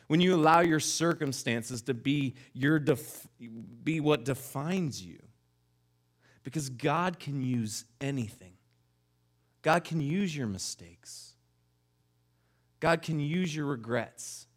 When 0.07 0.19
you 0.19 0.35
allow 0.35 0.59
your 0.59 0.79
circumstances 0.79 1.81
to 1.83 1.93
be, 1.93 2.35
your 2.53 2.79
def- 2.79 3.27
be 3.83 3.99
what 3.99 4.25
defines 4.25 5.03
you 5.03 5.19
because 6.43 6.69
God 6.69 7.19
can 7.19 7.41
use 7.41 7.85
anything. 7.99 8.53
God 9.61 9.83
can 9.83 10.01
use 10.01 10.35
your 10.35 10.47
mistakes. 10.47 11.33
God 12.79 13.01
can 13.01 13.19
use 13.19 13.55
your 13.55 13.67
regrets. 13.67 14.47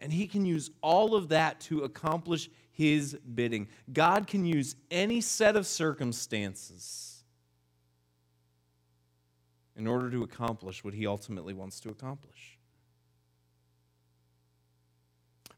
And 0.00 0.12
He 0.12 0.26
can 0.26 0.44
use 0.44 0.70
all 0.82 1.14
of 1.14 1.28
that 1.28 1.60
to 1.62 1.84
accomplish 1.84 2.50
His 2.72 3.14
bidding. 3.14 3.68
God 3.92 4.26
can 4.26 4.44
use 4.44 4.74
any 4.90 5.20
set 5.20 5.56
of 5.56 5.66
circumstances 5.66 7.24
in 9.76 9.86
order 9.86 10.10
to 10.10 10.22
accomplish 10.22 10.82
what 10.82 10.94
He 10.94 11.06
ultimately 11.06 11.52
wants 11.52 11.80
to 11.80 11.90
accomplish. 11.90 12.58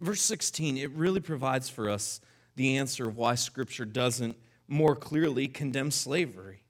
Verse 0.00 0.22
16, 0.22 0.76
it 0.76 0.90
really 0.92 1.20
provides 1.20 1.68
for 1.68 1.88
us 1.88 2.20
the 2.56 2.76
answer 2.76 3.08
of 3.08 3.16
why 3.16 3.34
Scripture 3.34 3.84
doesn't 3.84 4.36
more 4.68 4.94
clearly 4.94 5.48
condemn 5.48 5.90
slavery. 5.90 6.62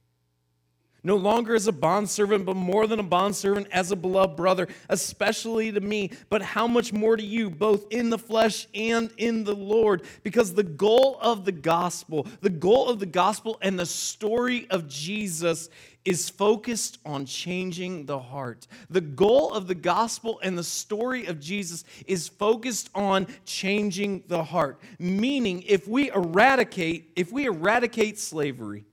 No 1.04 1.16
longer 1.16 1.54
as 1.54 1.68
a 1.68 1.72
bondservant, 1.72 2.44
but 2.44 2.56
more 2.56 2.86
than 2.86 2.98
a 2.98 3.04
bondservant, 3.04 3.68
as 3.70 3.92
a 3.92 3.96
beloved 3.96 4.36
brother, 4.36 4.66
especially 4.88 5.70
to 5.70 5.80
me, 5.80 6.10
but 6.28 6.42
how 6.42 6.66
much 6.66 6.92
more 6.92 7.16
to 7.16 7.22
you, 7.22 7.50
both 7.50 7.86
in 7.90 8.10
the 8.10 8.18
flesh 8.18 8.66
and 8.74 9.10
in 9.16 9.44
the 9.44 9.54
Lord? 9.54 10.02
Because 10.24 10.54
the 10.54 10.64
goal 10.64 11.16
of 11.20 11.44
the 11.44 11.52
gospel, 11.52 12.26
the 12.40 12.50
goal 12.50 12.88
of 12.88 12.98
the 12.98 13.06
gospel 13.06 13.58
and 13.62 13.78
the 13.78 13.86
story 13.86 14.66
of 14.70 14.88
Jesus 14.88 15.68
is 16.04 16.30
focused 16.30 16.98
on 17.04 17.26
changing 17.26 18.06
the 18.06 18.18
heart. 18.18 18.66
The 18.88 19.00
goal 19.00 19.52
of 19.52 19.68
the 19.68 19.74
gospel 19.74 20.40
and 20.42 20.56
the 20.56 20.64
story 20.64 21.26
of 21.26 21.38
Jesus 21.38 21.84
is 22.06 22.28
focused 22.28 22.88
on 22.94 23.26
changing 23.44 24.24
the 24.26 24.42
heart. 24.42 24.80
Meaning, 24.98 25.62
if 25.66 25.86
we 25.86 26.10
eradicate, 26.10 27.12
if 27.14 27.30
we 27.30 27.44
eradicate 27.44 28.18
slavery, 28.18 28.87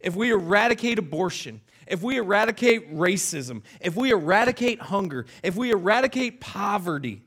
if 0.00 0.14
we 0.14 0.30
eradicate 0.30 0.98
abortion, 0.98 1.60
if 1.86 2.02
we 2.02 2.18
eradicate 2.18 2.94
racism, 2.94 3.62
if 3.80 3.96
we 3.96 4.10
eradicate 4.10 4.80
hunger, 4.80 5.26
if 5.42 5.56
we 5.56 5.70
eradicate 5.70 6.40
poverty, 6.40 7.22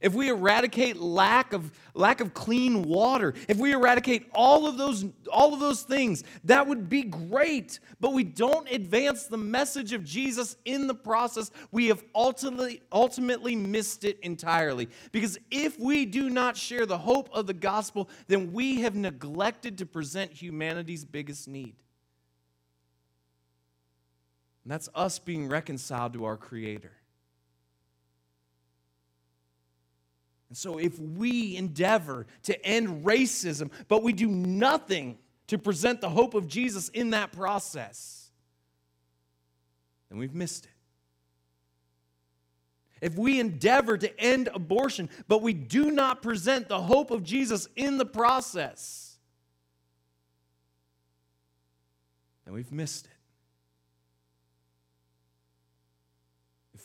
if 0.00 0.14
we 0.14 0.28
eradicate 0.28 0.96
lack 0.96 1.52
of 1.52 1.72
lack 1.94 2.20
of 2.20 2.34
clean 2.34 2.82
water, 2.82 3.34
if 3.48 3.56
we 3.56 3.72
eradicate 3.72 4.28
all 4.32 4.66
of 4.66 4.78
those 4.78 5.04
all 5.30 5.52
of 5.54 5.60
those 5.60 5.82
things, 5.82 6.24
that 6.44 6.66
would 6.66 6.88
be 6.88 7.02
great. 7.02 7.80
But 8.00 8.12
we 8.12 8.24
don't 8.24 8.70
advance 8.70 9.24
the 9.24 9.36
message 9.36 9.92
of 9.92 10.04
Jesus 10.04 10.56
in 10.64 10.86
the 10.86 10.94
process. 10.94 11.50
We 11.72 11.88
have 11.88 12.04
ultimately 12.14 12.82
ultimately 12.92 13.56
missed 13.56 14.04
it 14.04 14.18
entirely. 14.20 14.88
Because 15.12 15.38
if 15.50 15.78
we 15.78 16.06
do 16.06 16.30
not 16.30 16.56
share 16.56 16.86
the 16.86 16.98
hope 16.98 17.28
of 17.32 17.46
the 17.46 17.54
gospel, 17.54 18.08
then 18.28 18.52
we 18.52 18.80
have 18.82 18.94
neglected 18.94 19.78
to 19.78 19.86
present 19.86 20.32
humanity's 20.32 21.04
biggest 21.04 21.48
need. 21.48 21.74
And 24.68 24.72
that's 24.74 24.90
us 24.94 25.18
being 25.18 25.48
reconciled 25.48 26.12
to 26.12 26.26
our 26.26 26.36
creator. 26.36 26.92
And 30.50 30.58
so, 30.58 30.76
if 30.76 30.98
we 30.98 31.56
endeavor 31.56 32.26
to 32.42 32.66
end 32.66 33.02
racism, 33.02 33.70
but 33.88 34.02
we 34.02 34.12
do 34.12 34.28
nothing 34.28 35.16
to 35.46 35.56
present 35.56 36.02
the 36.02 36.10
hope 36.10 36.34
of 36.34 36.46
Jesus 36.48 36.90
in 36.90 37.10
that 37.10 37.32
process, 37.32 38.30
then 40.10 40.18
we've 40.18 40.34
missed 40.34 40.66
it. 40.66 40.70
If 43.00 43.16
we 43.16 43.40
endeavor 43.40 43.96
to 43.96 44.20
end 44.20 44.50
abortion, 44.52 45.08
but 45.28 45.40
we 45.40 45.54
do 45.54 45.90
not 45.90 46.20
present 46.20 46.68
the 46.68 46.82
hope 46.82 47.10
of 47.10 47.22
Jesus 47.22 47.70
in 47.74 47.96
the 47.96 48.04
process, 48.04 49.16
then 52.44 52.52
we've 52.52 52.70
missed 52.70 53.06
it. 53.06 53.17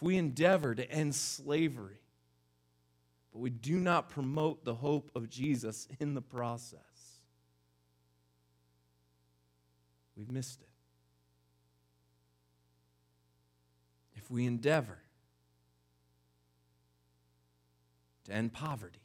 We 0.03 0.17
endeavor 0.17 0.75
to 0.75 0.91
end 0.91 1.15
slavery, 1.15 2.01
but 3.31 3.39
we 3.39 3.49
do 3.49 3.77
not 3.77 4.09
promote 4.09 4.65
the 4.65 4.75
hope 4.75 5.09
of 5.15 5.29
Jesus 5.29 5.87
in 5.99 6.13
the 6.13 6.21
process, 6.21 6.79
we've 10.17 10.29
missed 10.29 10.61
it. 10.61 10.67
If 14.15 14.29
we 14.29 14.45
endeavor 14.45 14.99
to 18.25 18.33
end 18.33 18.51
poverty, 18.51 18.99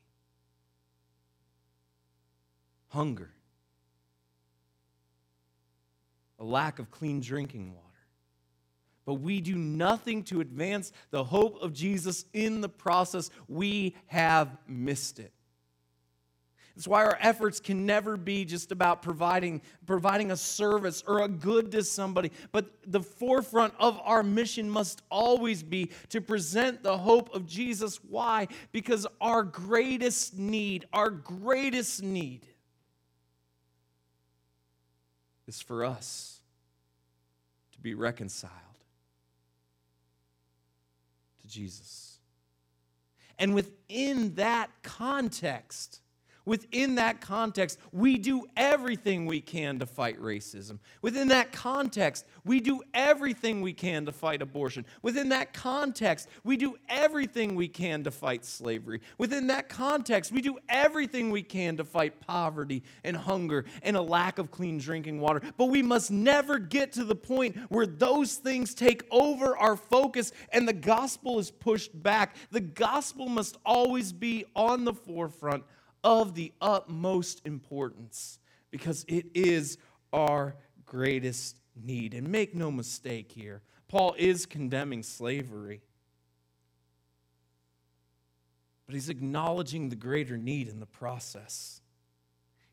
hunger, 2.88 3.30
a 6.40 6.44
lack 6.44 6.78
of 6.80 6.90
clean 6.90 7.20
drinking 7.20 7.72
water. 7.72 7.87
But 9.08 9.22
we 9.22 9.40
do 9.40 9.56
nothing 9.56 10.22
to 10.24 10.42
advance 10.42 10.92
the 11.12 11.24
hope 11.24 11.62
of 11.62 11.72
Jesus 11.72 12.26
in 12.34 12.60
the 12.60 12.68
process. 12.68 13.30
We 13.48 13.96
have 14.08 14.54
missed 14.66 15.18
it. 15.18 15.32
That's 16.76 16.86
why 16.86 17.06
our 17.06 17.16
efforts 17.18 17.58
can 17.58 17.86
never 17.86 18.18
be 18.18 18.44
just 18.44 18.70
about 18.70 19.00
providing, 19.00 19.62
providing 19.86 20.30
a 20.30 20.36
service 20.36 21.02
or 21.06 21.22
a 21.22 21.28
good 21.28 21.72
to 21.72 21.84
somebody, 21.84 22.30
but 22.52 22.66
the 22.86 23.00
forefront 23.00 23.72
of 23.80 23.98
our 24.04 24.22
mission 24.22 24.68
must 24.68 25.00
always 25.10 25.62
be 25.62 25.90
to 26.10 26.20
present 26.20 26.82
the 26.82 26.98
hope 26.98 27.34
of 27.34 27.46
Jesus. 27.46 27.96
Why? 28.10 28.46
Because 28.72 29.06
our 29.22 29.42
greatest 29.42 30.36
need, 30.36 30.86
our 30.92 31.08
greatest 31.08 32.02
need 32.02 32.46
is 35.46 35.62
for 35.62 35.82
us 35.82 36.42
to 37.72 37.78
be 37.80 37.94
reconciled 37.94 38.67
Jesus. 41.48 42.18
And 43.38 43.54
within 43.54 44.34
that 44.34 44.70
context, 44.82 46.00
Within 46.48 46.94
that 46.94 47.20
context, 47.20 47.78
we 47.92 48.16
do 48.16 48.46
everything 48.56 49.26
we 49.26 49.38
can 49.38 49.78
to 49.80 49.84
fight 49.84 50.18
racism. 50.18 50.78
Within 51.02 51.28
that 51.28 51.52
context, 51.52 52.24
we 52.42 52.58
do 52.58 52.80
everything 52.94 53.60
we 53.60 53.74
can 53.74 54.06
to 54.06 54.12
fight 54.12 54.40
abortion. 54.40 54.86
Within 55.02 55.28
that 55.28 55.52
context, 55.52 56.26
we 56.44 56.56
do 56.56 56.76
everything 56.88 57.54
we 57.54 57.68
can 57.68 58.02
to 58.04 58.10
fight 58.10 58.46
slavery. 58.46 59.02
Within 59.18 59.48
that 59.48 59.68
context, 59.68 60.32
we 60.32 60.40
do 60.40 60.56
everything 60.70 61.30
we 61.30 61.42
can 61.42 61.76
to 61.76 61.84
fight 61.84 62.18
poverty 62.18 62.82
and 63.04 63.14
hunger 63.14 63.66
and 63.82 63.94
a 63.94 64.00
lack 64.00 64.38
of 64.38 64.50
clean 64.50 64.78
drinking 64.78 65.20
water. 65.20 65.42
But 65.58 65.66
we 65.66 65.82
must 65.82 66.10
never 66.10 66.58
get 66.58 66.92
to 66.94 67.04
the 67.04 67.14
point 67.14 67.58
where 67.68 67.86
those 67.86 68.36
things 68.36 68.72
take 68.72 69.04
over 69.10 69.54
our 69.54 69.76
focus 69.76 70.32
and 70.50 70.66
the 70.66 70.72
gospel 70.72 71.38
is 71.38 71.50
pushed 71.50 72.02
back. 72.02 72.36
The 72.50 72.60
gospel 72.60 73.28
must 73.28 73.58
always 73.66 74.14
be 74.14 74.46
on 74.56 74.86
the 74.86 74.94
forefront 74.94 75.64
of 76.04 76.34
the 76.34 76.52
utmost 76.60 77.42
importance 77.44 78.38
because 78.70 79.04
it 79.08 79.26
is 79.34 79.78
our 80.12 80.54
greatest 80.86 81.58
need. 81.76 82.14
And 82.14 82.28
make 82.28 82.54
no 82.54 82.70
mistake 82.70 83.32
here, 83.32 83.62
Paul 83.88 84.14
is 84.18 84.46
condemning 84.46 85.02
slavery, 85.02 85.80
but 88.86 88.94
he's 88.94 89.08
acknowledging 89.08 89.88
the 89.88 89.96
greater 89.96 90.36
need 90.36 90.68
in 90.68 90.80
the 90.80 90.86
process. 90.86 91.80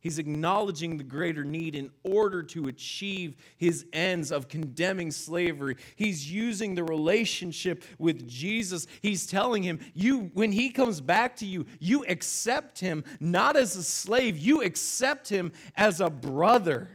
He's 0.05 0.19
acknowledging 0.19 0.97
the 0.97 1.03
greater 1.03 1.43
need 1.43 1.73
in 1.73 1.89
order 2.03 2.43
to 2.43 2.67
achieve 2.67 3.37
his 3.57 3.87
ends 3.91 4.31
of 4.31 4.47
condemning 4.47 5.09
slavery. 5.09 5.77
He's 5.95 6.31
using 6.31 6.75
the 6.75 6.83
relationship 6.83 7.83
with 7.97 8.27
Jesus. 8.27 8.85
He's 9.01 9.25
telling 9.25 9.63
him, 9.63 9.79
you 9.95 10.29
when 10.35 10.51
he 10.51 10.69
comes 10.69 11.01
back 11.01 11.37
to 11.37 11.47
you, 11.47 11.65
you 11.79 12.05
accept 12.05 12.79
him 12.79 13.03
not 13.19 13.57
as 13.57 13.75
a 13.75 13.81
slave, 13.81 14.37
you 14.37 14.61
accept 14.61 15.27
him 15.27 15.51
as 15.75 15.99
a 16.01 16.11
brother. 16.11 16.87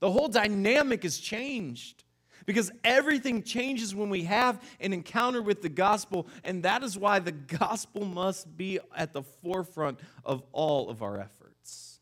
The 0.00 0.10
whole 0.10 0.26
dynamic 0.26 1.04
has 1.04 1.16
changed. 1.16 2.01
Because 2.46 2.70
everything 2.84 3.42
changes 3.42 3.94
when 3.94 4.10
we 4.10 4.24
have 4.24 4.62
an 4.80 4.92
encounter 4.92 5.42
with 5.42 5.62
the 5.62 5.68
gospel, 5.68 6.26
and 6.44 6.62
that 6.64 6.82
is 6.82 6.98
why 6.98 7.18
the 7.18 7.32
gospel 7.32 8.04
must 8.04 8.56
be 8.56 8.78
at 8.96 9.12
the 9.12 9.22
forefront 9.22 10.00
of 10.24 10.42
all 10.52 10.90
of 10.90 11.02
our 11.02 11.18
efforts. 11.18 12.00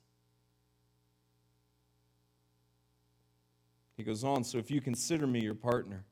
He 3.96 4.02
goes 4.02 4.24
on, 4.24 4.44
so 4.44 4.56
if 4.56 4.70
you 4.70 4.80
consider 4.80 5.26
me 5.26 5.40
your 5.40 5.54
partner, 5.54 6.04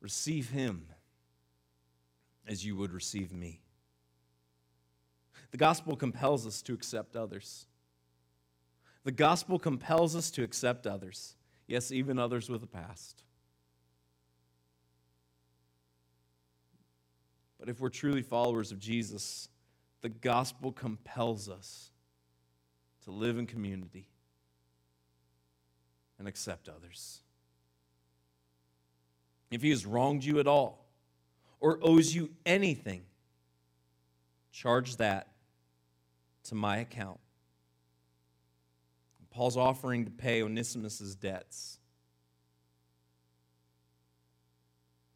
receive 0.00 0.50
him 0.50 0.84
as 2.46 2.64
you 2.64 2.76
would 2.76 2.92
receive 2.92 3.32
me. 3.32 3.62
The 5.50 5.56
gospel 5.56 5.96
compels 5.96 6.46
us 6.46 6.60
to 6.62 6.74
accept 6.74 7.16
others. 7.16 7.66
The 9.04 9.12
gospel 9.12 9.58
compels 9.58 10.14
us 10.14 10.30
to 10.32 10.42
accept 10.42 10.86
others. 10.86 11.36
Yes, 11.68 11.92
even 11.92 12.18
others 12.18 12.48
with 12.48 12.62
a 12.62 12.66
past. 12.66 13.22
But 17.60 17.68
if 17.68 17.78
we're 17.78 17.90
truly 17.90 18.22
followers 18.22 18.72
of 18.72 18.78
Jesus, 18.78 19.48
the 20.00 20.08
gospel 20.08 20.72
compels 20.72 21.48
us 21.48 21.90
to 23.04 23.10
live 23.10 23.36
in 23.36 23.46
community 23.46 24.08
and 26.18 26.26
accept 26.26 26.70
others. 26.70 27.20
If 29.50 29.62
he 29.62 29.70
has 29.70 29.84
wronged 29.84 30.24
you 30.24 30.40
at 30.40 30.46
all 30.46 30.86
or 31.60 31.78
owes 31.82 32.14
you 32.14 32.30
anything, 32.46 33.02
charge 34.52 34.96
that 34.96 35.28
to 36.44 36.54
my 36.54 36.78
account. 36.78 37.20
Paul's 39.30 39.56
offering 39.56 40.04
to 40.04 40.10
pay 40.10 40.42
Onesimus' 40.42 41.14
debts. 41.14 41.78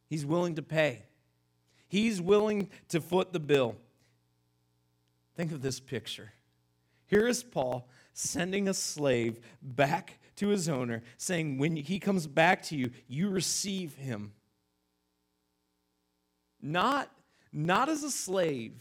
He's 0.09 0.25
willing 0.25 0.55
to 0.55 0.61
pay. 0.61 1.03
He's 1.87 2.21
willing 2.21 2.69
to 2.89 3.01
foot 3.01 3.33
the 3.33 3.39
bill. 3.39 3.75
Think 5.35 5.51
of 5.51 5.61
this 5.61 5.79
picture. 5.79 6.31
Here 7.07 7.27
is 7.27 7.43
Paul 7.43 7.87
sending 8.13 8.67
a 8.67 8.73
slave 8.73 9.39
back 9.61 10.19
to 10.35 10.49
his 10.49 10.69
owner, 10.69 11.03
saying, 11.17 11.57
When 11.57 11.75
he 11.75 11.99
comes 11.99 12.27
back 12.27 12.63
to 12.63 12.75
you, 12.75 12.91
you 13.07 13.29
receive 13.29 13.95
him. 13.95 14.33
Not, 16.61 17.11
not 17.51 17.89
as 17.89 18.03
a 18.03 18.11
slave. 18.11 18.73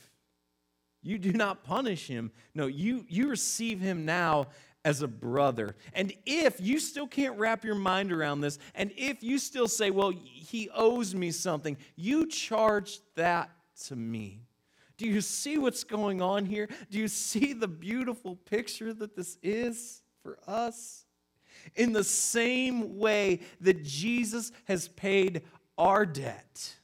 You 1.02 1.18
do 1.18 1.32
not 1.32 1.64
punish 1.64 2.06
him. 2.06 2.30
No, 2.54 2.66
you, 2.66 3.04
you 3.08 3.28
receive 3.28 3.80
him 3.80 4.04
now 4.04 4.48
as 4.84 5.02
a 5.02 5.08
brother. 5.08 5.76
And 5.92 6.12
if 6.26 6.60
you 6.60 6.78
still 6.78 7.06
can't 7.06 7.38
wrap 7.38 7.64
your 7.64 7.74
mind 7.74 8.12
around 8.12 8.40
this, 8.40 8.58
and 8.74 8.92
if 8.96 9.22
you 9.22 9.38
still 9.38 9.68
say, 9.68 9.90
well, 9.90 10.12
he 10.24 10.68
owes 10.74 11.14
me 11.14 11.30
something, 11.30 11.76
you 11.96 12.26
charge 12.26 13.00
that 13.14 13.50
to 13.86 13.96
me. 13.96 14.40
Do 14.96 15.06
you 15.06 15.20
see 15.20 15.58
what's 15.58 15.84
going 15.84 16.20
on 16.20 16.44
here? 16.46 16.68
Do 16.90 16.98
you 16.98 17.08
see 17.08 17.52
the 17.52 17.68
beautiful 17.68 18.36
picture 18.36 18.92
that 18.92 19.16
this 19.16 19.38
is 19.42 20.02
for 20.22 20.38
us? 20.46 21.06
In 21.76 21.92
the 21.92 22.04
same 22.04 22.98
way 22.98 23.40
that 23.60 23.84
Jesus 23.84 24.52
has 24.64 24.88
paid 24.88 25.42
our 25.78 26.04
debt 26.04 26.74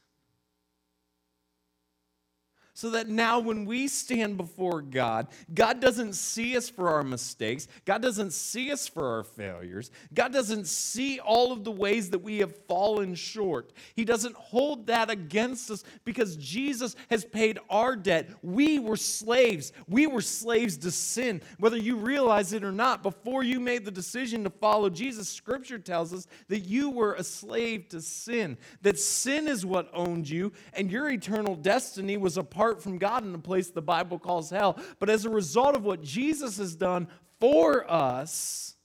so 2.79 2.91
that 2.91 3.09
now 3.09 3.41
when 3.41 3.65
we 3.65 3.89
stand 3.89 4.37
before 4.37 4.81
God, 4.81 5.27
God 5.53 5.81
doesn't 5.81 6.13
see 6.13 6.55
us 6.55 6.69
for 6.69 6.87
our 6.87 7.03
mistakes. 7.03 7.67
God 7.83 8.01
doesn't 8.01 8.31
see 8.31 8.71
us 8.71 8.87
for 8.87 9.05
our 9.17 9.25
failures. 9.25 9.91
God 10.13 10.31
doesn't 10.31 10.65
see 10.65 11.19
all 11.19 11.51
of 11.51 11.65
the 11.65 11.73
ways 11.73 12.09
that 12.11 12.19
we 12.19 12.37
have 12.37 12.55
fallen 12.67 13.15
short. 13.15 13.73
He 13.97 14.05
doesn't 14.05 14.33
hold 14.33 14.87
that 14.87 15.09
against 15.09 15.69
us 15.69 15.83
because 16.05 16.37
Jesus 16.37 16.95
has 17.09 17.25
paid 17.25 17.59
our 17.69 17.97
debt. 17.97 18.29
We 18.41 18.79
were 18.79 18.95
slaves. 18.95 19.73
We 19.89 20.07
were 20.07 20.21
slaves 20.21 20.77
to 20.77 20.91
sin. 20.91 21.41
Whether 21.57 21.75
you 21.75 21.97
realize 21.97 22.53
it 22.53 22.63
or 22.63 22.71
not, 22.71 23.03
before 23.03 23.43
you 23.43 23.59
made 23.59 23.83
the 23.83 23.91
decision 23.91 24.45
to 24.45 24.49
follow 24.49 24.89
Jesus, 24.89 25.27
Scripture 25.27 25.79
tells 25.79 26.13
us 26.13 26.27
that 26.47 26.61
you 26.61 26.91
were 26.91 27.15
a 27.15 27.25
slave 27.25 27.89
to 27.89 27.99
sin, 27.99 28.57
that 28.83 28.97
sin 28.97 29.49
is 29.49 29.65
what 29.65 29.89
owned 29.93 30.29
you, 30.29 30.53
and 30.71 30.89
your 30.89 31.09
eternal 31.09 31.57
destiny 31.57 32.15
was 32.15 32.37
apart 32.37 32.68
apart 32.69 32.83
from 32.83 32.97
God 32.99 33.25
in 33.25 33.33
a 33.33 33.39
place 33.39 33.69
the 33.69 33.81
Bible 33.81 34.19
calls 34.19 34.49
hell. 34.49 34.77
But 34.99 35.09
as 35.09 35.25
a 35.25 35.29
result 35.29 35.75
of 35.75 35.83
what 35.83 36.03
Jesus 36.03 36.57
has 36.57 36.75
done 36.75 37.07
for 37.39 37.89
us, 37.89 38.75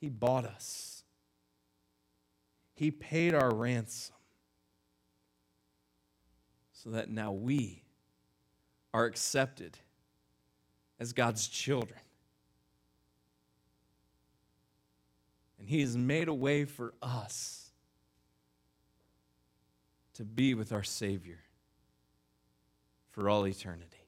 He 0.00 0.08
bought 0.08 0.44
us, 0.44 1.02
He 2.74 2.90
paid 2.90 3.34
our 3.34 3.52
ransom 3.52 4.14
so 6.72 6.90
that 6.90 7.10
now 7.10 7.32
we 7.32 7.82
are 8.94 9.04
accepted 9.04 9.76
as 10.98 11.12
God's 11.12 11.48
children. 11.48 11.98
And 15.58 15.68
He 15.68 15.80
has 15.80 15.96
made 15.96 16.28
a 16.28 16.34
way 16.34 16.64
for 16.64 16.94
us 17.02 17.70
to 20.14 20.24
be 20.24 20.54
with 20.54 20.72
our 20.72 20.84
Savior 20.84 21.40
for 23.10 23.28
all 23.28 23.46
eternity. 23.46 24.06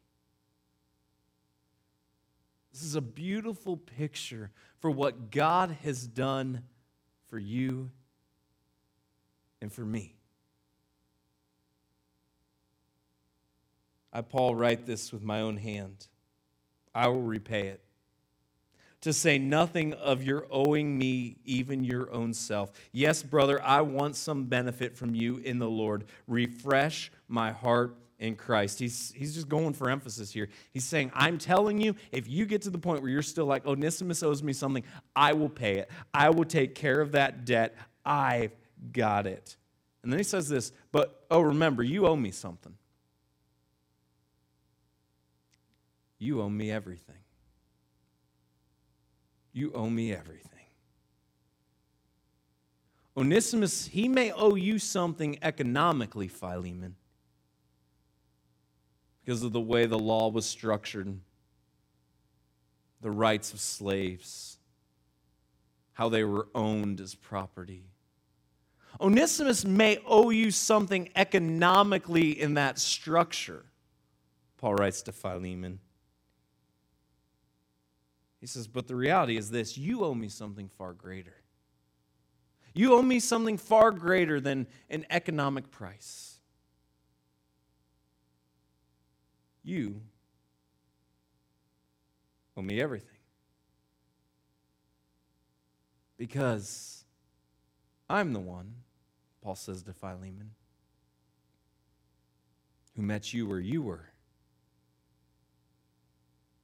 This 2.72 2.82
is 2.82 2.94
a 2.94 3.00
beautiful 3.00 3.76
picture 3.76 4.50
for 4.78 4.90
what 4.90 5.30
God 5.30 5.76
has 5.82 6.06
done 6.06 6.62
for 7.28 7.38
you 7.38 7.90
and 9.60 9.70
for 9.72 9.84
me. 9.84 10.14
I, 14.12 14.20
Paul, 14.20 14.54
write 14.54 14.86
this 14.86 15.12
with 15.12 15.22
my 15.22 15.40
own 15.40 15.56
hand. 15.56 16.06
I 16.94 17.08
will 17.08 17.22
repay 17.22 17.68
it. 17.68 17.82
To 19.02 19.12
say 19.12 19.38
nothing 19.38 19.94
of 19.94 20.22
your 20.22 20.46
owing 20.50 20.96
me 20.96 21.36
even 21.44 21.82
your 21.82 22.12
own 22.12 22.34
self. 22.34 22.70
Yes, 22.92 23.22
brother, 23.22 23.60
I 23.62 23.80
want 23.80 24.14
some 24.16 24.44
benefit 24.44 24.96
from 24.96 25.14
you 25.14 25.38
in 25.38 25.58
the 25.58 25.68
Lord. 25.68 26.04
Refresh 26.28 27.10
my 27.26 27.50
heart 27.50 27.96
in 28.22 28.36
Christ. 28.36 28.78
He's, 28.78 29.12
he's 29.16 29.34
just 29.34 29.48
going 29.48 29.74
for 29.74 29.90
emphasis 29.90 30.32
here. 30.32 30.48
He's 30.70 30.84
saying, 30.84 31.10
I'm 31.12 31.38
telling 31.38 31.80
you, 31.80 31.96
if 32.12 32.28
you 32.28 32.46
get 32.46 32.62
to 32.62 32.70
the 32.70 32.78
point 32.78 33.02
where 33.02 33.10
you're 33.10 33.20
still 33.20 33.46
like, 33.46 33.66
Onesimus 33.66 34.22
owes 34.22 34.44
me 34.44 34.52
something, 34.52 34.84
I 35.16 35.32
will 35.32 35.48
pay 35.48 35.78
it. 35.78 35.90
I 36.14 36.30
will 36.30 36.44
take 36.44 36.76
care 36.76 37.00
of 37.00 37.12
that 37.12 37.44
debt. 37.44 37.74
I've 38.06 38.52
got 38.92 39.26
it. 39.26 39.56
And 40.04 40.12
then 40.12 40.20
he 40.20 40.24
says 40.24 40.48
this, 40.48 40.70
but 40.92 41.26
oh, 41.32 41.40
remember, 41.40 41.82
you 41.82 42.06
owe 42.06 42.14
me 42.14 42.30
something. 42.30 42.74
You 46.20 46.42
owe 46.42 46.48
me 46.48 46.70
everything. 46.70 47.16
You 49.52 49.72
owe 49.74 49.90
me 49.90 50.14
everything. 50.14 50.48
Onesimus, 53.16 53.88
he 53.88 54.08
may 54.08 54.30
owe 54.30 54.54
you 54.54 54.78
something 54.78 55.38
economically, 55.42 56.28
Philemon 56.28 56.94
because 59.24 59.42
of 59.42 59.52
the 59.52 59.60
way 59.60 59.86
the 59.86 59.98
law 59.98 60.28
was 60.28 60.46
structured, 60.46 61.18
the 63.00 63.10
rights 63.10 63.52
of 63.52 63.60
slaves, 63.60 64.58
how 65.92 66.08
they 66.08 66.24
were 66.24 66.48
owned 66.54 67.00
as 67.00 67.14
property. 67.14 67.84
Onesimus 69.00 69.64
may 69.64 69.98
owe 70.06 70.30
you 70.30 70.50
something 70.50 71.08
economically 71.16 72.40
in 72.40 72.54
that 72.54 72.78
structure, 72.78 73.64
Paul 74.58 74.74
writes 74.74 75.02
to 75.02 75.12
Philemon. 75.12 75.80
He 78.40 78.46
says, 78.46 78.66
But 78.66 78.88
the 78.88 78.96
reality 78.96 79.36
is 79.36 79.50
this 79.50 79.78
you 79.78 80.04
owe 80.04 80.14
me 80.14 80.28
something 80.28 80.68
far 80.68 80.92
greater. 80.92 81.34
You 82.74 82.94
owe 82.94 83.02
me 83.02 83.20
something 83.20 83.58
far 83.58 83.90
greater 83.90 84.40
than 84.40 84.66
an 84.88 85.04
economic 85.10 85.70
price. 85.70 86.31
You 89.64 90.00
owe 92.56 92.62
me 92.62 92.80
everything. 92.80 93.08
Because 96.16 97.04
I'm 98.08 98.32
the 98.32 98.40
one, 98.40 98.74
Paul 99.42 99.54
says 99.54 99.82
to 99.82 99.92
Philemon, 99.92 100.50
who 102.94 103.02
met 103.02 103.32
you 103.32 103.46
where 103.46 103.60
you 103.60 103.82
were 103.82 104.10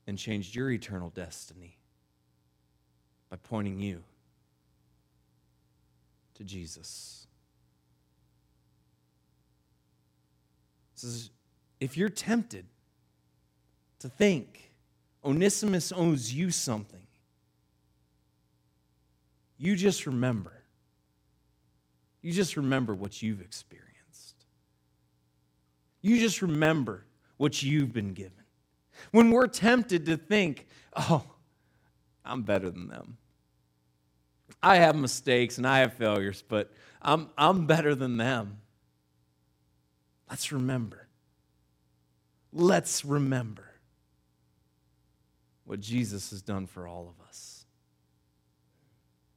and 0.06 0.18
changed 0.18 0.54
your 0.54 0.70
eternal 0.70 1.10
destiny 1.10 1.78
by 3.30 3.36
pointing 3.36 3.78
you 3.78 4.02
to 6.34 6.44
Jesus. 6.44 7.26
Says, 10.94 11.30
if 11.80 11.96
you're 11.96 12.08
tempted 12.08 12.66
to 14.00 14.08
think 14.08 14.70
Onesimus 15.24 15.92
owes 15.94 16.32
you 16.32 16.50
something. 16.50 17.06
You 19.56 19.74
just 19.74 20.06
remember. 20.06 20.52
You 22.22 22.32
just 22.32 22.56
remember 22.56 22.94
what 22.94 23.22
you've 23.22 23.40
experienced. 23.40 24.44
You 26.00 26.18
just 26.20 26.42
remember 26.42 27.04
what 27.36 27.62
you've 27.62 27.92
been 27.92 28.14
given. 28.14 28.32
When 29.10 29.30
we're 29.30 29.46
tempted 29.46 30.06
to 30.06 30.16
think, 30.16 30.66
oh, 30.96 31.24
I'm 32.24 32.42
better 32.42 32.70
than 32.70 32.88
them. 32.88 33.16
I 34.62 34.76
have 34.76 34.96
mistakes 34.96 35.58
and 35.58 35.66
I 35.66 35.80
have 35.80 35.94
failures, 35.94 36.42
but 36.46 36.72
I'm, 37.00 37.28
I'm 37.36 37.66
better 37.66 37.94
than 37.94 38.16
them. 38.16 38.58
Let's 40.28 40.52
remember. 40.52 41.06
Let's 42.52 43.04
remember 43.04 43.67
what 45.68 45.80
Jesus 45.80 46.30
has 46.30 46.40
done 46.40 46.66
for 46.66 46.88
all 46.88 47.08
of 47.08 47.26
us. 47.26 47.66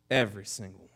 Every 0.09 0.45
single 0.45 0.79
one. 0.79 0.87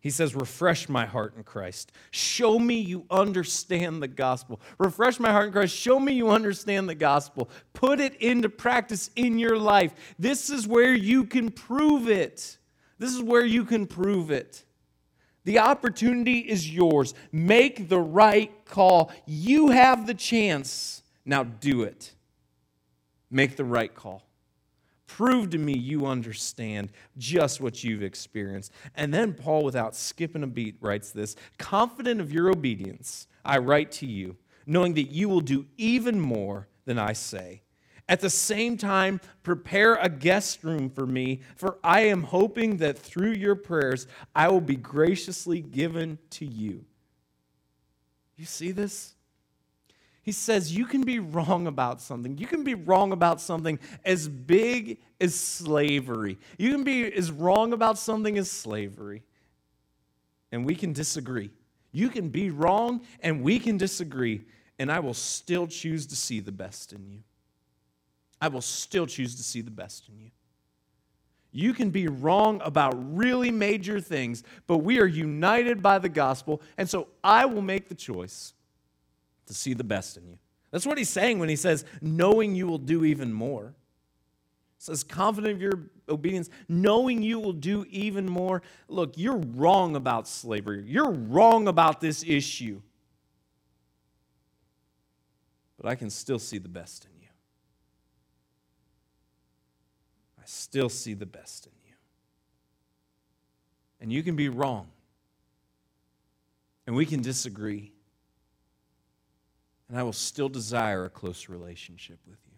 He 0.00 0.10
says, 0.10 0.36
Refresh 0.36 0.88
my 0.88 1.04
heart 1.04 1.34
in 1.36 1.42
Christ. 1.42 1.90
Show 2.12 2.56
me 2.60 2.78
you 2.78 3.04
understand 3.10 4.00
the 4.00 4.08
gospel. 4.08 4.60
Refresh 4.78 5.18
my 5.18 5.32
heart 5.32 5.48
in 5.48 5.52
Christ. 5.52 5.76
Show 5.76 5.98
me 5.98 6.12
you 6.12 6.30
understand 6.30 6.88
the 6.88 6.94
gospel. 6.94 7.50
Put 7.72 7.98
it 7.98 8.14
into 8.22 8.48
practice 8.48 9.10
in 9.16 9.36
your 9.36 9.58
life. 9.58 9.92
This 10.16 10.48
is 10.48 10.66
where 10.66 10.94
you 10.94 11.24
can 11.24 11.50
prove 11.50 12.08
it. 12.08 12.56
This 12.98 13.12
is 13.12 13.22
where 13.22 13.44
you 13.44 13.64
can 13.64 13.86
prove 13.88 14.30
it. 14.30 14.64
The 15.44 15.58
opportunity 15.58 16.38
is 16.38 16.72
yours. 16.72 17.14
Make 17.32 17.88
the 17.88 17.98
right 17.98 18.52
call. 18.64 19.10
You 19.26 19.70
have 19.70 20.06
the 20.06 20.14
chance. 20.14 21.02
Now 21.24 21.42
do 21.42 21.82
it. 21.82 22.14
Make 23.30 23.56
the 23.56 23.64
right 23.64 23.94
call. 23.94 24.22
Prove 25.06 25.50
to 25.50 25.58
me 25.58 25.76
you 25.76 26.06
understand 26.06 26.90
just 27.18 27.60
what 27.60 27.82
you've 27.82 28.02
experienced. 28.02 28.72
And 28.94 29.12
then 29.12 29.34
Paul, 29.34 29.64
without 29.64 29.96
skipping 29.96 30.44
a 30.44 30.46
beat, 30.46 30.76
writes 30.80 31.10
this 31.10 31.34
Confident 31.58 32.20
of 32.20 32.32
your 32.32 32.48
obedience, 32.48 33.26
I 33.44 33.58
write 33.58 33.90
to 33.92 34.06
you, 34.06 34.36
knowing 34.66 34.94
that 34.94 35.10
you 35.10 35.28
will 35.28 35.40
do 35.40 35.66
even 35.76 36.20
more 36.20 36.68
than 36.84 36.98
I 36.98 37.12
say. 37.12 37.62
At 38.08 38.20
the 38.20 38.30
same 38.30 38.76
time, 38.76 39.20
prepare 39.42 39.94
a 39.94 40.08
guest 40.08 40.64
room 40.64 40.90
for 40.90 41.06
me, 41.06 41.40
for 41.54 41.78
I 41.82 42.02
am 42.02 42.24
hoping 42.24 42.78
that 42.78 42.98
through 42.98 43.32
your 43.32 43.54
prayers 43.54 44.06
I 44.34 44.48
will 44.48 44.60
be 44.60 44.76
graciously 44.76 45.60
given 45.60 46.18
to 46.30 46.44
you. 46.44 46.84
You 48.36 48.46
see 48.46 48.72
this? 48.72 49.14
He 50.22 50.32
says 50.32 50.76
you 50.76 50.84
can 50.84 51.02
be 51.02 51.18
wrong 51.18 51.66
about 51.66 52.00
something. 52.00 52.36
You 52.36 52.46
can 52.46 52.62
be 52.62 52.74
wrong 52.74 53.12
about 53.12 53.40
something 53.40 53.78
as 54.04 54.28
big 54.28 54.98
as 55.20 55.34
slavery. 55.34 56.38
You 56.58 56.72
can 56.72 56.84
be 56.84 57.10
as 57.12 57.30
wrong 57.30 57.72
about 57.72 57.98
something 57.98 58.36
as 58.36 58.50
slavery. 58.50 59.22
And 60.52 60.66
we 60.66 60.74
can 60.74 60.92
disagree. 60.92 61.50
You 61.92 62.08
can 62.08 62.28
be 62.28 62.50
wrong 62.50 63.00
and 63.20 63.42
we 63.42 63.58
can 63.58 63.76
disagree, 63.76 64.42
and 64.78 64.92
I 64.92 65.00
will 65.00 65.14
still 65.14 65.66
choose 65.66 66.06
to 66.08 66.16
see 66.16 66.40
the 66.40 66.52
best 66.52 66.92
in 66.92 67.06
you. 67.08 67.20
I 68.40 68.48
will 68.48 68.62
still 68.62 69.06
choose 69.06 69.36
to 69.36 69.42
see 69.42 69.60
the 69.60 69.70
best 69.70 70.08
in 70.08 70.18
you. 70.18 70.30
You 71.52 71.74
can 71.74 71.90
be 71.90 72.06
wrong 72.06 72.60
about 72.64 72.94
really 73.16 73.50
major 73.50 74.00
things, 74.00 74.44
but 74.66 74.78
we 74.78 75.00
are 75.00 75.06
united 75.06 75.82
by 75.82 75.98
the 75.98 76.08
gospel, 76.08 76.62
and 76.78 76.88
so 76.88 77.08
I 77.24 77.44
will 77.46 77.62
make 77.62 77.88
the 77.88 77.94
choice 77.94 78.54
to 79.50 79.54
see 79.54 79.74
the 79.74 79.84
best 79.84 80.16
in 80.16 80.26
you. 80.28 80.38
That's 80.70 80.86
what 80.86 80.96
he's 80.96 81.08
saying 81.08 81.40
when 81.40 81.48
he 81.48 81.56
says, 81.56 81.84
knowing 82.00 82.54
you 82.54 82.68
will 82.68 82.78
do 82.78 83.04
even 83.04 83.32
more. 83.32 83.74
It 84.78 84.82
says, 84.82 85.02
confident 85.02 85.54
of 85.54 85.60
your 85.60 85.90
obedience, 86.08 86.48
knowing 86.68 87.20
you 87.20 87.40
will 87.40 87.52
do 87.52 87.84
even 87.90 88.30
more. 88.30 88.62
Look, 88.86 89.18
you're 89.18 89.36
wrong 89.36 89.96
about 89.96 90.28
slavery. 90.28 90.84
You're 90.86 91.10
wrong 91.10 91.66
about 91.66 92.00
this 92.00 92.24
issue. 92.24 92.80
But 95.76 95.90
I 95.90 95.96
can 95.96 96.10
still 96.10 96.38
see 96.38 96.58
the 96.58 96.68
best 96.68 97.06
in 97.06 97.20
you. 97.20 97.28
I 100.38 100.42
still 100.44 100.88
see 100.88 101.14
the 101.14 101.26
best 101.26 101.66
in 101.66 101.72
you. 101.88 101.94
And 104.00 104.12
you 104.12 104.22
can 104.22 104.36
be 104.36 104.48
wrong. 104.48 104.86
And 106.86 106.94
we 106.94 107.04
can 107.04 107.20
disagree 107.20 107.90
and 109.90 109.98
I 109.98 110.04
will 110.04 110.12
still 110.12 110.48
desire 110.48 111.04
a 111.04 111.10
close 111.10 111.48
relationship 111.48 112.20
with 112.24 112.38
you. 112.46 112.56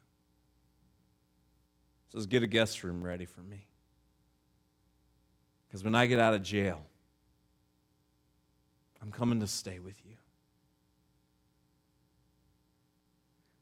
So 2.11 2.19
let's 2.19 2.27
get 2.27 2.43
a 2.43 2.47
guest 2.47 2.85
room 2.85 3.03
ready 3.03 3.25
for 3.25 3.41
me. 3.41 3.67
Because 5.67 5.83
when 5.83 5.95
I 5.95 6.05
get 6.05 6.19
out 6.19 6.35
of 6.35 6.43
jail, 6.43 6.85
I'm 9.01 9.11
coming 9.11 9.41
to 9.41 9.47
stay 9.47 9.79
with 9.79 9.95
you. 10.05 10.17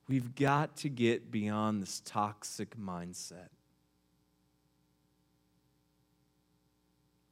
We've 0.09 0.35
got 0.35 0.77
to 0.79 0.89
get 0.89 1.31
beyond 1.31 1.81
this 1.81 2.03
toxic 2.05 2.77
mindset 2.77 3.51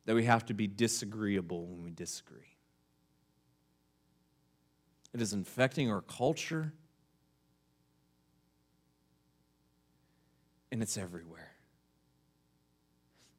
that 0.07 0.15
we 0.15 0.23
have 0.23 0.47
to 0.47 0.55
be 0.55 0.69
disagreeable 0.69 1.67
when 1.67 1.83
we 1.83 1.91
disagree. 1.91 2.58
It 5.19 5.23
is 5.23 5.33
infecting 5.33 5.91
our 5.91 6.03
culture. 6.03 6.73
And 10.71 10.81
it's 10.81 10.97
everywhere. 10.97 11.51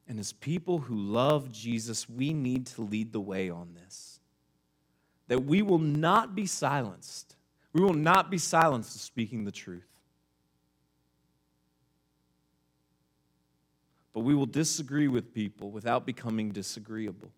And 0.06 0.20
as 0.20 0.34
people 0.34 0.80
who 0.80 0.94
love 0.94 1.50
Jesus, 1.50 2.06
we 2.06 2.34
need 2.34 2.66
to 2.66 2.82
lead 2.82 3.14
the 3.14 3.20
way 3.20 3.48
on 3.48 3.72
this. 3.72 4.20
That 5.28 5.44
we 5.44 5.62
will 5.62 5.78
not 5.78 6.34
be 6.34 6.44
silenced. 6.44 7.36
We 7.72 7.80
will 7.80 7.94
not 7.94 8.30
be 8.30 8.36
silenced 8.36 8.94
in 8.96 8.98
speaking 8.98 9.44
the 9.46 9.50
truth. 9.50 9.88
But 14.12 14.20
we 14.20 14.34
will 14.34 14.44
disagree 14.44 15.08
with 15.08 15.32
people 15.32 15.70
without 15.70 16.04
becoming 16.04 16.50
disagreeable 16.50 17.32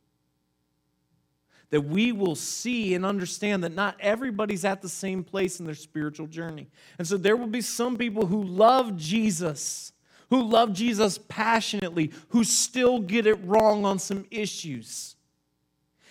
that 1.72 1.80
we 1.80 2.12
will 2.12 2.36
see 2.36 2.94
and 2.94 3.04
understand 3.04 3.64
that 3.64 3.74
not 3.74 3.96
everybody's 3.98 4.62
at 4.62 4.82
the 4.82 4.88
same 4.90 5.24
place 5.24 5.58
in 5.58 5.64
their 5.64 5.74
spiritual 5.74 6.26
journey. 6.26 6.68
And 6.98 7.08
so 7.08 7.16
there 7.16 7.34
will 7.34 7.46
be 7.46 7.62
some 7.62 7.96
people 7.96 8.26
who 8.26 8.44
love 8.44 8.94
Jesus, 8.98 9.94
who 10.28 10.42
love 10.42 10.74
Jesus 10.74 11.18
passionately, 11.28 12.12
who 12.28 12.44
still 12.44 12.98
get 12.98 13.26
it 13.26 13.42
wrong 13.42 13.86
on 13.86 13.98
some 13.98 14.26
issues. 14.30 15.16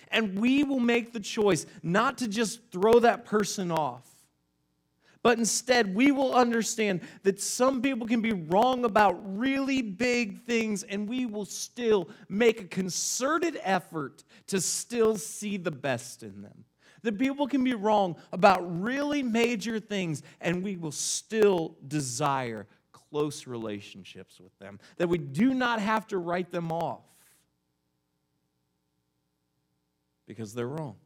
And 0.08 0.36
we 0.40 0.64
will 0.64 0.80
make 0.80 1.12
the 1.12 1.20
choice 1.20 1.64
not 1.80 2.18
to 2.18 2.26
just 2.26 2.72
throw 2.72 2.98
that 2.98 3.24
person 3.24 3.70
off, 3.70 4.11
but 5.22 5.38
instead, 5.38 5.94
we 5.94 6.10
will 6.10 6.34
understand 6.34 7.00
that 7.22 7.40
some 7.40 7.80
people 7.80 8.08
can 8.08 8.20
be 8.20 8.32
wrong 8.32 8.84
about 8.84 9.20
really 9.38 9.80
big 9.80 10.44
things, 10.44 10.82
and 10.82 11.08
we 11.08 11.26
will 11.26 11.44
still 11.44 12.08
make 12.28 12.60
a 12.60 12.64
concerted 12.64 13.58
effort 13.62 14.24
to 14.48 14.60
still 14.60 15.16
see 15.16 15.56
the 15.56 15.70
best 15.70 16.24
in 16.24 16.42
them. 16.42 16.64
That 17.02 17.18
people 17.18 17.46
can 17.46 17.62
be 17.62 17.74
wrong 17.74 18.16
about 18.32 18.60
really 18.82 19.22
major 19.22 19.78
things, 19.78 20.22
and 20.40 20.62
we 20.62 20.76
will 20.76 20.92
still 20.92 21.76
desire 21.86 22.66
close 22.92 23.46
relationships 23.46 24.40
with 24.40 24.56
them. 24.58 24.80
That 24.96 25.08
we 25.08 25.18
do 25.18 25.54
not 25.54 25.80
have 25.80 26.08
to 26.08 26.18
write 26.18 26.50
them 26.50 26.72
off 26.72 27.04
because 30.26 30.52
they're 30.52 30.66
wrong. 30.66 30.96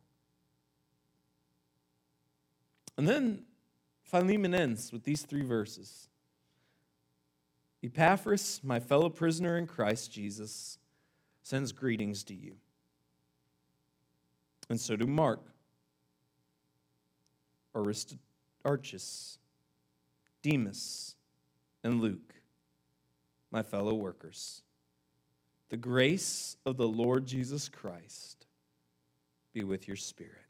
And 2.96 3.07
then 3.07 3.44
Philemon 4.07 4.55
ends 4.55 4.92
with 4.92 5.05
these 5.05 5.23
three 5.23 5.42
verses 5.42 6.09
Epaphras, 7.83 8.61
my 8.64 8.81
fellow 8.81 9.09
prisoner 9.09 9.59
in 9.59 9.66
Christ 9.66 10.11
Jesus, 10.11 10.79
sends 11.42 11.73
greetings 11.73 12.25
to 12.25 12.35
you. 12.35 12.55
And 14.69 14.81
so 14.81 14.97
do 14.97 15.07
Mark, 15.07 15.40
Aristarchus, 17.77 19.38
Demas, 20.42 21.14
and 21.85 22.01
Luke, 22.01 22.35
my 23.53 23.62
fellow 23.62 23.95
workers. 23.95 24.62
The 25.69 25.77
grace 25.77 26.57
of 26.64 26.77
the 26.77 26.88
Lord 26.88 27.27
Jesus 27.27 27.69
Christ 27.69 28.47
be 29.53 29.62
with 29.62 29.87
your 29.87 29.97
spirit. 29.97 30.45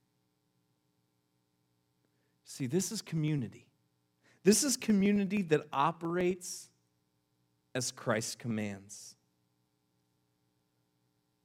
See, 2.56 2.66
this 2.66 2.90
is 2.90 3.02
community. 3.02 3.66
This 4.42 4.64
is 4.64 4.78
community 4.78 5.42
that 5.42 5.66
operates 5.74 6.70
as 7.74 7.92
Christ 7.92 8.38
commands. 8.38 9.14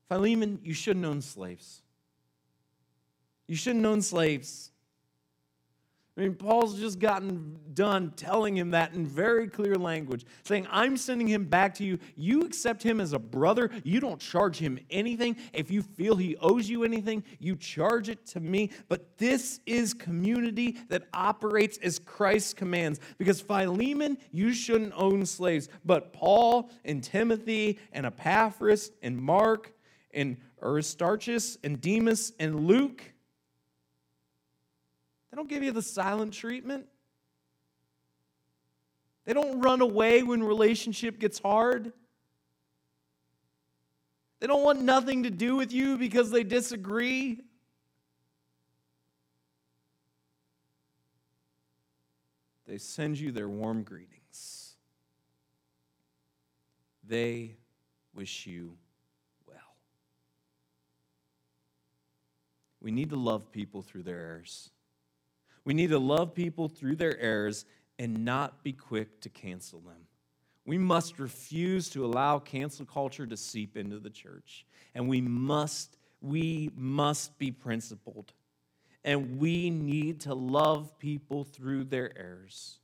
Philemon, 0.07 0.61
you 0.63 0.73
shouldn't 0.73 1.05
own 1.05 1.21
slaves. 1.21 1.81
You 3.45 3.57
shouldn't 3.57 3.85
own 3.85 4.01
slaves. 4.01 4.70
I 6.21 6.25
mean, 6.25 6.35
Paul's 6.35 6.79
just 6.79 6.99
gotten 6.99 7.57
done 7.73 8.13
telling 8.15 8.55
him 8.55 8.69
that 8.71 8.93
in 8.93 9.07
very 9.07 9.47
clear 9.47 9.73
language, 9.73 10.23
saying, 10.43 10.67
I'm 10.69 10.95
sending 10.95 11.25
him 11.25 11.45
back 11.45 11.73
to 11.75 11.83
you. 11.83 11.97
You 12.15 12.41
accept 12.41 12.83
him 12.83 13.01
as 13.01 13.13
a 13.13 13.17
brother. 13.17 13.71
You 13.83 13.99
don't 13.99 14.21
charge 14.21 14.59
him 14.59 14.77
anything. 14.91 15.35
If 15.51 15.71
you 15.71 15.81
feel 15.81 16.15
he 16.15 16.37
owes 16.37 16.69
you 16.69 16.83
anything, 16.83 17.23
you 17.39 17.55
charge 17.55 18.07
it 18.07 18.23
to 18.27 18.39
me. 18.39 18.69
But 18.87 19.17
this 19.17 19.61
is 19.65 19.95
community 19.95 20.77
that 20.89 21.07
operates 21.11 21.79
as 21.79 21.97
Christ 21.97 22.55
commands. 22.55 22.99
Because 23.17 23.41
Philemon, 23.41 24.19
you 24.31 24.53
shouldn't 24.53 24.93
own 24.95 25.25
slaves. 25.25 25.69
But 25.83 26.13
Paul 26.13 26.69
and 26.85 27.03
Timothy 27.03 27.79
and 27.93 28.05
Epaphras 28.05 28.91
and 29.01 29.17
Mark 29.17 29.73
and 30.13 30.37
Aristarchus 30.61 31.57
and 31.63 31.81
Demas 31.81 32.33
and 32.39 32.67
Luke, 32.67 33.11
they 35.31 35.37
don't 35.37 35.47
give 35.47 35.63
you 35.63 35.71
the 35.71 35.81
silent 35.81 36.33
treatment. 36.33 36.85
They 39.25 39.33
don't 39.33 39.61
run 39.61 39.81
away 39.81 40.23
when 40.23 40.43
relationship 40.43 41.19
gets 41.19 41.39
hard. 41.39 41.93
They 44.39 44.47
don't 44.47 44.63
want 44.63 44.81
nothing 44.81 45.23
to 45.23 45.29
do 45.29 45.55
with 45.55 45.71
you 45.71 45.97
because 45.97 46.31
they 46.31 46.43
disagree. 46.43 47.41
They 52.67 52.77
send 52.77 53.19
you 53.19 53.31
their 53.31 53.47
warm 53.47 53.83
greetings. 53.83 54.75
They 57.07 57.57
wish 58.13 58.47
you 58.47 58.77
well. 59.45 59.75
We 62.81 62.91
need 62.91 63.11
to 63.11 63.17
love 63.17 63.51
people 63.51 63.81
through 63.81 64.03
their 64.03 64.19
errors. 64.19 64.71
We 65.63 65.73
need 65.73 65.89
to 65.89 65.99
love 65.99 66.33
people 66.33 66.67
through 66.67 66.95
their 66.95 67.19
errors 67.19 67.65
and 67.99 68.25
not 68.25 68.63
be 68.63 68.73
quick 68.73 69.21
to 69.21 69.29
cancel 69.29 69.79
them. 69.79 70.07
We 70.65 70.77
must 70.77 71.19
refuse 71.19 71.89
to 71.89 72.05
allow 72.05 72.39
cancel 72.39 72.85
culture 72.85 73.25
to 73.25 73.37
seep 73.37 73.77
into 73.77 73.99
the 73.99 74.09
church. 74.09 74.65
And 74.95 75.07
we 75.07 75.21
must, 75.21 75.97
we 76.21 76.71
must 76.75 77.37
be 77.37 77.51
principled. 77.51 78.33
And 79.03 79.39
we 79.39 79.69
need 79.69 80.21
to 80.21 80.33
love 80.33 80.97
people 80.99 81.43
through 81.43 81.85
their 81.85 82.15
errors. 82.17 82.79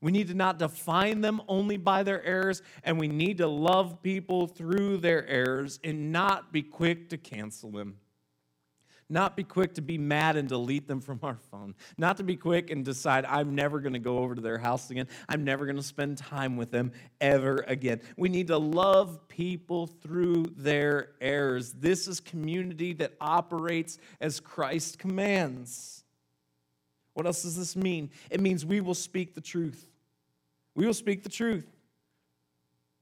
We 0.00 0.12
need 0.12 0.28
to 0.28 0.34
not 0.34 0.58
define 0.58 1.20
them 1.20 1.40
only 1.48 1.76
by 1.76 2.02
their 2.02 2.22
errors, 2.24 2.62
and 2.84 2.98
we 2.98 3.08
need 3.08 3.38
to 3.38 3.46
love 3.46 4.02
people 4.02 4.46
through 4.46 4.98
their 4.98 5.26
errors 5.26 5.80
and 5.82 6.12
not 6.12 6.52
be 6.52 6.62
quick 6.62 7.08
to 7.10 7.16
cancel 7.16 7.70
them. 7.70 7.96
Not 9.08 9.36
be 9.36 9.44
quick 9.44 9.74
to 9.74 9.82
be 9.82 9.98
mad 9.98 10.36
and 10.36 10.48
delete 10.48 10.88
them 10.88 11.00
from 11.00 11.20
our 11.22 11.38
phone. 11.50 11.76
Not 11.96 12.16
to 12.16 12.24
be 12.24 12.34
quick 12.34 12.70
and 12.70 12.84
decide, 12.84 13.24
I'm 13.24 13.54
never 13.54 13.78
going 13.80 13.92
to 13.92 14.00
go 14.00 14.18
over 14.18 14.34
to 14.34 14.40
their 14.40 14.58
house 14.58 14.90
again. 14.90 15.06
I'm 15.28 15.44
never 15.44 15.64
going 15.64 15.76
to 15.76 15.82
spend 15.82 16.18
time 16.18 16.56
with 16.56 16.72
them 16.72 16.90
ever 17.20 17.64
again. 17.68 18.00
We 18.16 18.28
need 18.28 18.48
to 18.48 18.58
love 18.58 19.28
people 19.28 19.86
through 19.86 20.46
their 20.56 21.10
errors. 21.20 21.72
This 21.72 22.08
is 22.08 22.18
community 22.18 22.94
that 22.94 23.12
operates 23.20 23.98
as 24.20 24.40
Christ 24.40 24.98
commands. 24.98 26.02
What 27.14 27.26
else 27.26 27.42
does 27.42 27.56
this 27.56 27.76
mean? 27.76 28.10
It 28.28 28.40
means 28.40 28.66
we 28.66 28.80
will 28.80 28.94
speak 28.94 29.34
the 29.34 29.40
truth. 29.40 29.86
We 30.74 30.84
will 30.84 30.94
speak 30.94 31.22
the 31.22 31.28
truth. 31.28 31.75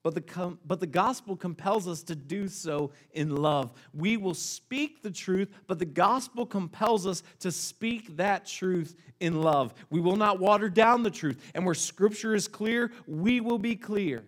But 0.05 0.14
the, 0.14 0.21
com- 0.21 0.59
but 0.67 0.81
the 0.81 0.87
gospel 0.87 1.35
compels 1.35 1.88
us 1.88 2.03
to 2.03 2.14
do 2.14 2.47
so 2.47 2.93
in 3.14 3.35
love. 3.35 3.73
We 3.95 4.19
will 4.19 4.35
speak 4.35 5.03
the 5.03 5.11
truth, 5.11 5.49
but 5.67 5.79
the 5.79 5.87
gospel 5.87 6.45
compels 6.45 7.07
us 7.07 7.23
to 7.40 7.51
speak 7.51 8.19
that 8.19 8.45
truth 8.45 8.97
in 9.19 9.40
love. 9.40 9.73
We 9.88 10.01
will 10.01 10.17
not 10.17 10.38
water 10.38 10.69
down 10.69 11.05
the 11.05 11.11
truth. 11.11 11.40
And 11.55 11.64
where 11.64 11.75
scripture 11.75 12.35
is 12.35 12.47
clear, 12.47 12.93
we 13.07 13.40
will 13.40 13.59
be 13.59 13.77
clear. 13.77 14.23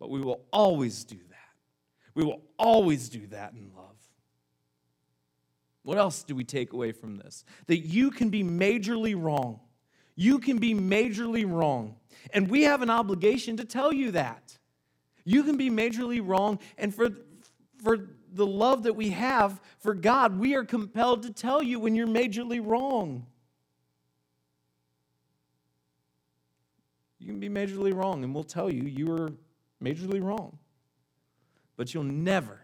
But 0.00 0.10
we 0.10 0.20
will 0.20 0.40
always 0.52 1.04
do 1.04 1.16
that. 1.16 1.36
We 2.16 2.24
will 2.24 2.42
always 2.58 3.08
do 3.08 3.24
that 3.28 3.52
in 3.52 3.70
love. 3.76 3.96
What 5.84 5.98
else 5.98 6.24
do 6.24 6.34
we 6.34 6.42
take 6.42 6.72
away 6.72 6.90
from 6.90 7.16
this? 7.16 7.44
That 7.68 7.78
you 7.78 8.10
can 8.10 8.28
be 8.28 8.42
majorly 8.42 9.14
wrong. 9.16 9.60
You 10.14 10.38
can 10.38 10.58
be 10.58 10.74
majorly 10.74 11.50
wrong. 11.50 11.96
And 12.32 12.48
we 12.48 12.62
have 12.62 12.82
an 12.82 12.90
obligation 12.90 13.56
to 13.56 13.64
tell 13.64 13.92
you 13.92 14.12
that. 14.12 14.58
You 15.24 15.42
can 15.44 15.56
be 15.56 15.70
majorly 15.70 16.20
wrong. 16.22 16.58
And 16.78 16.94
for, 16.94 17.08
for 17.82 18.10
the 18.32 18.46
love 18.46 18.84
that 18.84 18.94
we 18.94 19.10
have 19.10 19.60
for 19.78 19.94
God, 19.94 20.38
we 20.38 20.54
are 20.54 20.64
compelled 20.64 21.22
to 21.24 21.32
tell 21.32 21.62
you 21.62 21.78
when 21.78 21.94
you're 21.94 22.06
majorly 22.06 22.60
wrong. 22.64 23.26
You 27.18 27.28
can 27.28 27.38
be 27.38 27.48
majorly 27.48 27.94
wrong, 27.94 28.24
and 28.24 28.34
we'll 28.34 28.42
tell 28.42 28.68
you 28.68 28.82
you 28.82 29.12
are 29.12 29.32
majorly 29.82 30.20
wrong. 30.20 30.58
But 31.76 31.94
you'll 31.94 32.02
never, 32.02 32.60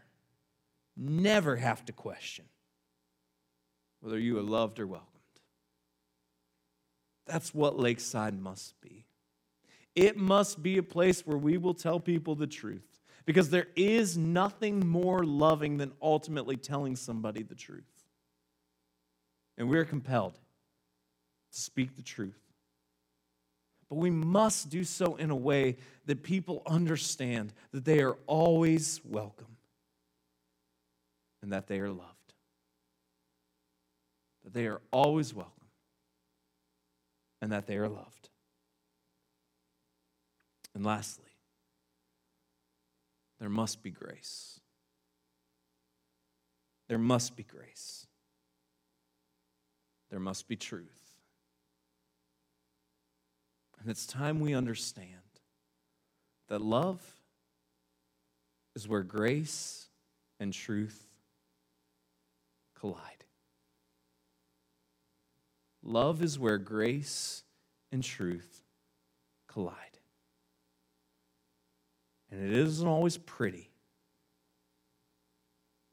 never 0.97 1.57
have 1.57 1.85
to 1.85 1.93
question 1.93 2.45
whether 4.01 4.19
you 4.19 4.39
are 4.39 4.43
loved 4.43 4.81
or 4.81 4.87
welcomed. 4.87 5.18
That's 7.29 7.55
what 7.55 7.79
Lakeside 7.79 8.41
must 8.41 8.81
be. 8.81 9.05
It 9.95 10.17
must 10.17 10.63
be 10.63 10.79
a 10.79 10.83
place 10.83 11.27
where 11.27 11.37
we 11.37 11.59
will 11.59 11.75
tell 11.75 12.01
people 12.01 12.35
the 12.35 12.47
truth 12.47 13.01
because 13.27 13.51
there 13.51 13.67
is 13.77 14.17
nothing 14.17 14.89
more 14.89 15.23
loving 15.25 15.77
than 15.77 15.93
ultimately 16.01 16.57
telling 16.57 16.97
somebody 16.97 17.43
the 17.43 17.55
truth. 17.55 17.85
And 19.59 19.69
we're 19.69 19.85
compelled 19.85 20.35
to 20.35 21.61
speak 21.61 21.97
the 21.97 22.03
truth. 22.03 22.41
But 23.91 23.97
we 23.97 24.11
must 24.11 24.71
do 24.71 24.85
so 24.85 25.17
in 25.17 25.31
a 25.31 25.37
way 25.37 25.77
that 26.07 26.23
people 26.23 26.63
understand 26.67 27.53
that 27.73 27.85
they 27.85 28.01
are 28.01 28.17
always 28.27 29.01
welcome 29.05 29.57
and 31.43 31.53
that 31.53 31.67
they 31.67 31.81
are 31.81 31.91
loved. 31.91 32.35
That 34.45 34.55
they 34.55 34.67
are 34.67 34.81
always 34.91 35.35
welcome 35.35 35.58
and 37.41 37.53
that 37.53 37.67
they 37.67 37.77
are 37.77 37.89
loved. 37.89 38.31
And 40.75 40.85
lastly, 40.85 41.25
there 43.39 43.49
must 43.49 43.83
be 43.83 43.91
grace. 43.91 44.61
There 46.89 46.99
must 46.99 47.37
be 47.37 47.43
grace. 47.43 48.07
There 50.11 50.21
must 50.21 50.49
be 50.49 50.57
truth. 50.57 51.17
And 53.81 53.91
it's 53.91 54.07
time 54.07 54.41
we 54.41 54.55
understand 54.55 55.13
that 56.49 56.61
love 56.61 57.01
is 58.75 58.89
where 58.89 59.03
grace 59.03 59.89
and 60.41 60.53
truth 60.53 61.07
collide. 62.79 63.25
Love 65.89 66.23
is 66.23 66.39
where 66.39 66.59
grace 66.59 67.45
and 67.91 68.05
truth 68.05 68.63
collide. 69.47 69.75
And 72.31 72.45
it 72.45 72.53
isn't 72.55 72.87
always 72.87 73.17
pretty, 73.17 73.71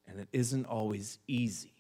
and 0.06 0.20
it 0.20 0.28
isn't 0.34 0.66
always 0.66 1.20
easy. 1.30 1.76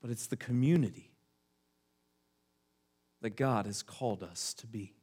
But 0.00 0.12
it's 0.12 0.28
the 0.28 0.36
community 0.36 1.10
that 3.20 3.36
God 3.36 3.66
has 3.66 3.82
called 3.82 4.22
us 4.22 4.54
to 4.54 4.68
be. 4.68 4.94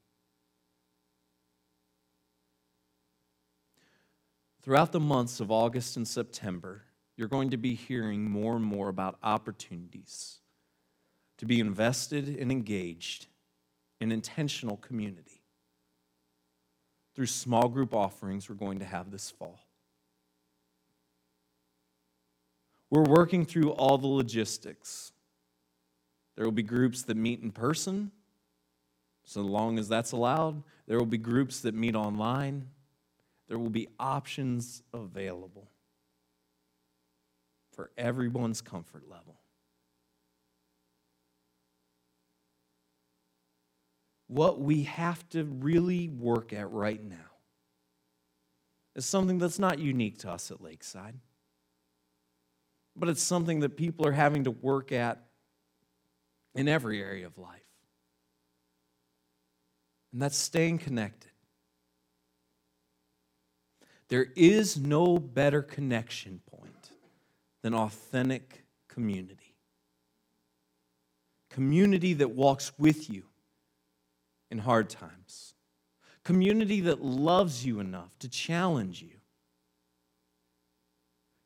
Throughout 4.61 4.93
the 4.93 5.01
months 5.01 5.41
of 5.41 5.51
August 5.51 5.97
and 5.97 6.07
September, 6.07 6.83
you're 7.15 7.27
going 7.27 7.51
to 7.51 7.57
be 7.57 7.75
hearing 7.75 8.29
more 8.29 8.55
and 8.55 8.65
more 8.65 8.89
about 8.89 9.17
opportunities 9.23 10.39
to 11.37 11.45
be 11.45 11.59
invested 11.59 12.27
and 12.39 12.51
engaged 12.51 13.27
in 13.99 14.11
intentional 14.11 14.77
community 14.77 15.41
through 17.15 17.27
small 17.27 17.67
group 17.67 17.93
offerings 17.93 18.49
we're 18.49 18.55
going 18.55 18.79
to 18.79 18.85
have 18.85 19.11
this 19.11 19.29
fall. 19.29 19.59
We're 22.89 23.03
working 23.03 23.45
through 23.45 23.71
all 23.71 23.97
the 23.97 24.07
logistics. 24.07 25.11
There 26.35 26.45
will 26.45 26.51
be 26.51 26.63
groups 26.63 27.03
that 27.03 27.17
meet 27.17 27.41
in 27.41 27.51
person, 27.51 28.11
so 29.23 29.41
long 29.41 29.79
as 29.79 29.87
that's 29.87 30.11
allowed. 30.11 30.63
There 30.87 30.97
will 30.97 31.05
be 31.05 31.17
groups 31.17 31.61
that 31.61 31.73
meet 31.73 31.95
online. 31.95 32.67
There 33.47 33.59
will 33.59 33.69
be 33.69 33.87
options 33.99 34.83
available 34.93 35.69
for 37.73 37.91
everyone's 37.97 38.61
comfort 38.61 39.03
level. 39.09 39.39
What 44.27 44.59
we 44.59 44.83
have 44.83 45.27
to 45.29 45.43
really 45.43 46.07
work 46.07 46.53
at 46.53 46.71
right 46.71 47.03
now 47.03 47.15
is 48.95 49.05
something 49.05 49.37
that's 49.37 49.59
not 49.59 49.79
unique 49.79 50.19
to 50.19 50.31
us 50.31 50.51
at 50.51 50.61
Lakeside, 50.61 51.15
but 52.95 53.09
it's 53.09 53.21
something 53.21 53.59
that 53.61 53.75
people 53.77 54.07
are 54.07 54.11
having 54.13 54.45
to 54.45 54.51
work 54.51 54.91
at 54.91 55.23
in 56.55 56.67
every 56.67 57.01
area 57.01 57.25
of 57.25 57.37
life. 57.37 57.61
And 60.11 60.21
that's 60.21 60.37
staying 60.37 60.77
connected. 60.77 61.31
There 64.09 64.27
is 64.35 64.77
no 64.77 65.17
better 65.17 65.63
connection 65.63 66.39
point 66.45 66.52
than 67.63 67.73
authentic 67.73 68.65
community. 68.89 69.55
Community 71.49 72.13
that 72.13 72.31
walks 72.31 72.71
with 72.77 73.09
you 73.09 73.23
in 74.51 74.59
hard 74.59 74.89
times. 74.89 75.53
Community 76.23 76.81
that 76.81 77.03
loves 77.03 77.65
you 77.65 77.79
enough 77.79 78.17
to 78.19 78.29
challenge 78.29 79.01
you. 79.01 79.09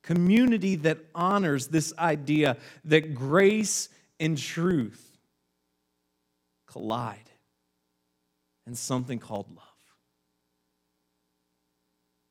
Community 0.03 0.75
that 0.75 0.97
honors 1.13 1.67
this 1.67 1.93
idea 1.97 2.57
that 2.85 3.13
grace 3.13 3.89
and 4.19 4.37
truth 4.37 5.17
collide 6.65 7.29
in 8.65 8.75
something 8.75 9.19
called 9.19 9.47
love. 9.49 9.63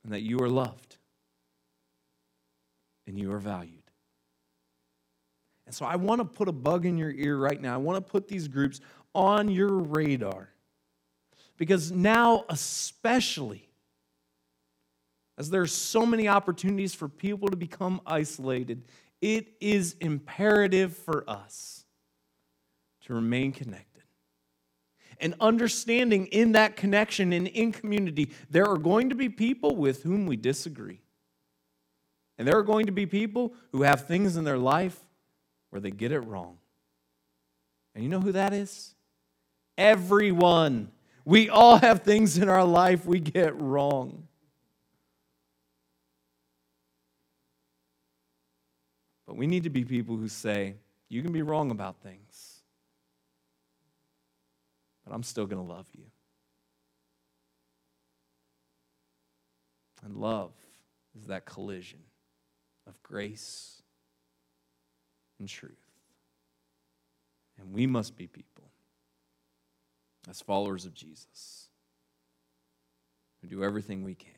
And 0.05 0.12
that 0.12 0.22
you 0.22 0.40
are 0.40 0.49
loved 0.49 0.96
and 3.07 3.19
you 3.19 3.33
are 3.33 3.38
valued. 3.38 3.83
And 5.66 5.75
so 5.75 5.85
I 5.85 5.97
want 5.97 6.21
to 6.21 6.25
put 6.25 6.49
a 6.49 6.53
bug 6.53 6.87
in 6.87 6.97
your 6.97 7.11
ear 7.11 7.37
right 7.37 7.61
now. 7.61 7.75
I 7.75 7.79
want 7.79 8.05
to 8.05 8.11
put 8.11 8.29
these 8.29 8.49
groups 8.49 8.81
on 9.14 9.49
your 9.49 9.69
radar. 9.69 10.51
Because 11.57 11.90
now, 11.90 12.45
especially, 12.49 13.69
as 15.38 15.51
there 15.51 15.62
are 15.62 15.66
so 15.66 16.07
many 16.07 16.29
opportunities 16.29 16.95
for 16.95 17.09
people 17.09 17.49
to 17.49 17.57
become 17.57 18.01
isolated, 18.07 18.85
it 19.21 19.49
is 19.61 19.97
imperative 20.01 20.97
for 20.97 21.29
us 21.29 21.85
to 23.03 23.14
remain 23.14 23.53
connected. 23.53 24.03
And 25.19 25.35
understanding 25.40 26.27
in 26.27 26.53
that 26.53 26.77
connection 26.77 27.33
and 27.33 27.49
in 27.49 27.73
community, 27.73 28.31
there 28.51 28.66
are 28.66 28.77
going 28.77 29.09
to 29.09 29.14
be 29.14 29.31
people 29.31 29.75
with 29.75 30.03
whom 30.03 30.27
we 30.27 30.37
disagree. 30.37 31.01
And 32.38 32.46
there 32.46 32.59
are 32.59 32.62
going 32.62 32.87
to 32.87 32.92
be 32.92 33.07
people 33.07 33.55
who 33.72 33.83
have 33.83 34.07
things 34.07 34.37
in 34.37 34.44
their 34.44 34.59
life 34.59 34.99
where 35.70 35.81
they 35.81 35.90
get 35.90 36.12
it 36.12 36.20
wrong. 36.20 36.59
And 37.94 38.05
you 38.05 38.11
know 38.11 38.20
who 38.20 38.33
that 38.33 38.53
is? 38.53 38.94
Everyone. 39.79 40.90
We 41.25 41.49
all 41.49 41.77
have 41.79 42.03
things 42.03 42.38
in 42.38 42.49
our 42.49 42.64
life 42.64 43.07
we 43.07 43.20
get 43.20 43.59
wrong. 43.61 44.29
But 49.27 49.37
we 49.37 49.46
need 49.46 49.64
to 49.64 49.70
be 49.70 49.85
people 49.85 50.16
who 50.16 50.29
say, 50.29 50.77
you 51.09 51.22
can 51.22 51.33
be 51.33 51.42
wrong 51.42 51.70
about 51.70 52.01
things, 52.03 52.61
but 55.05 55.14
I'm 55.14 55.22
still 55.22 55.46
going 55.46 55.64
to 55.64 55.72
love 55.72 55.87
you. 55.94 56.05
And 60.04 60.17
love 60.17 60.52
is 61.19 61.27
that 61.27 61.44
collision 61.44 62.00
of 62.87 63.02
grace 63.02 63.82
and 65.38 65.48
truth. 65.48 65.72
And 67.58 67.72
we 67.72 67.87
must 67.87 68.16
be 68.16 68.26
people, 68.26 68.70
as 70.28 70.40
followers 70.40 70.84
of 70.84 70.94
Jesus, 70.94 71.68
We 73.46 73.48
do 73.48 73.62
everything 73.62 74.02
we 74.02 74.16
can 74.16 74.32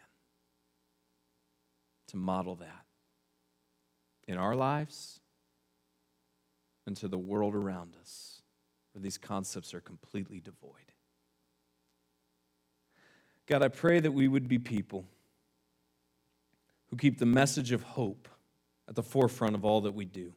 to 2.09 2.16
model 2.18 2.57
that 2.57 2.84
in 4.26 4.36
our 4.36 4.55
lives 4.55 5.20
and 6.86 6.94
to 6.99 7.09
the 7.09 7.16
world 7.16 7.55
around 7.55 7.94
us 8.01 8.42
where 8.92 9.01
these 9.01 9.16
concepts 9.16 9.72
are 9.72 9.80
completely 9.80 10.40
devoid. 10.40 10.92
God, 13.46 13.62
I 13.62 13.68
pray 13.68 13.99
that 14.01 14.12
we 14.12 14.28
would 14.28 14.46
be 14.46 14.59
people 14.59 15.07
who 16.90 16.96
keep 16.96 17.18
the 17.18 17.26
message 17.26 17.72
of 17.72 17.82
hope 17.82 18.28
at 18.89 18.95
the 18.95 19.03
forefront 19.03 19.55
of 19.55 19.64
all 19.64 19.82
that 19.82 19.95
we 19.95 20.05
do. 20.05 20.32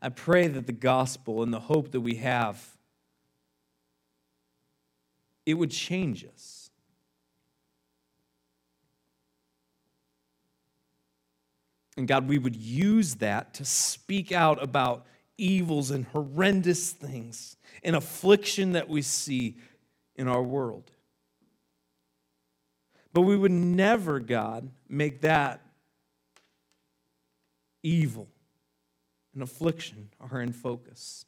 I 0.00 0.08
pray 0.08 0.46
that 0.46 0.66
the 0.66 0.72
gospel 0.72 1.42
and 1.42 1.52
the 1.52 1.60
hope 1.60 1.90
that 1.92 2.00
we 2.00 2.16
have 2.16 2.76
it 5.44 5.54
would 5.54 5.70
change 5.70 6.24
us. 6.24 6.70
And 11.96 12.06
God, 12.06 12.28
we 12.28 12.36
would 12.36 12.56
use 12.56 13.14
that 13.16 13.54
to 13.54 13.64
speak 13.64 14.32
out 14.32 14.62
about 14.62 15.06
evils 15.38 15.90
and 15.90 16.04
horrendous 16.06 16.90
things 16.90 17.56
and 17.82 17.94
affliction 17.94 18.72
that 18.72 18.88
we 18.88 19.02
see 19.02 19.56
in 20.16 20.28
our 20.28 20.42
world. 20.42 20.90
But 23.16 23.22
we 23.22 23.34
would 23.34 23.50
never, 23.50 24.20
God, 24.20 24.68
make 24.90 25.22
that 25.22 25.62
evil 27.82 28.28
and 29.32 29.42
affliction 29.42 30.10
are 30.20 30.42
in 30.42 30.52
focus. 30.52 31.24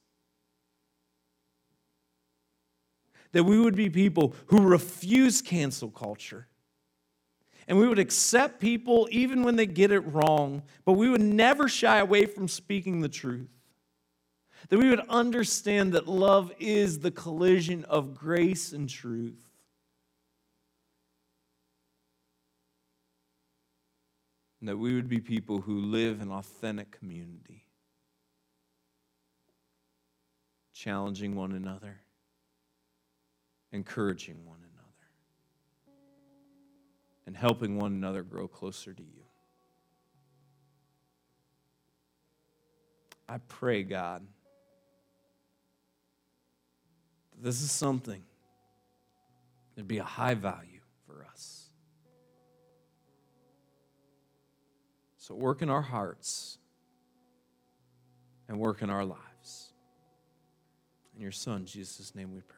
That 3.33 3.45
we 3.45 3.59
would 3.59 3.75
be 3.75 3.89
people 3.89 4.35
who 4.49 4.67
refuse 4.67 5.41
cancel 5.41 5.89
culture. 5.89 6.47
And 7.67 7.79
we 7.79 7.89
would 7.89 7.99
accept 7.99 8.61
people 8.61 9.09
even 9.11 9.43
when 9.43 9.57
they 9.57 9.65
get 9.65 9.91
it 9.91 10.01
wrong, 10.01 10.65
but 10.85 10.93
we 10.93 11.09
would 11.09 11.23
never 11.23 11.71
shy 11.71 12.01
away 12.01 12.27
from 12.27 12.49
speaking 12.49 13.01
the 13.01 13.09
truth. 13.09 13.49
That 14.69 14.79
we 14.79 14.91
would 14.91 15.09
understand 15.09 15.95
that 15.95 16.07
love 16.07 16.53
is 16.59 16.99
the 16.99 17.11
collision 17.11 17.87
of 17.87 18.15
grace 18.15 18.75
and 18.75 18.91
truth. 18.91 19.48
And 24.61 24.69
that 24.69 24.77
we 24.77 24.95
would 24.95 25.09
be 25.09 25.21
people 25.21 25.61
who 25.61 25.79
live 25.79 26.21
in 26.21 26.31
authentic 26.31 26.91
community 26.91 27.65
challenging 30.73 31.35
one 31.35 31.53
another, 31.53 32.01
encouraging 33.73 34.47
one 34.47 34.59
another, 34.59 34.75
and 37.27 37.37
helping 37.37 37.77
one 37.77 37.93
another 37.93 38.23
grow 38.23 38.47
closer 38.47 38.93
to 38.93 39.03
you. 39.03 39.23
I 43.29 43.39
pray, 43.49 43.83
God, 43.83 44.27
this 47.41 47.61
is 47.61 47.71
something 47.71 48.23
that'd 49.75 49.89
be 49.89 49.99
a 49.99 50.05
high 50.05 50.35
value 50.35 50.78
So 55.29 55.35
work 55.35 55.61
in 55.61 55.69
our 55.69 55.83
hearts 55.83 56.57
and 58.49 58.59
work 58.59 58.81
in 58.81 58.89
our 58.89 59.05
lives. 59.05 59.75
In 61.15 61.21
your 61.21 61.33
Son, 61.33 61.67
Jesus' 61.67 62.15
name 62.15 62.33
we 62.33 62.41
pray. 62.41 62.58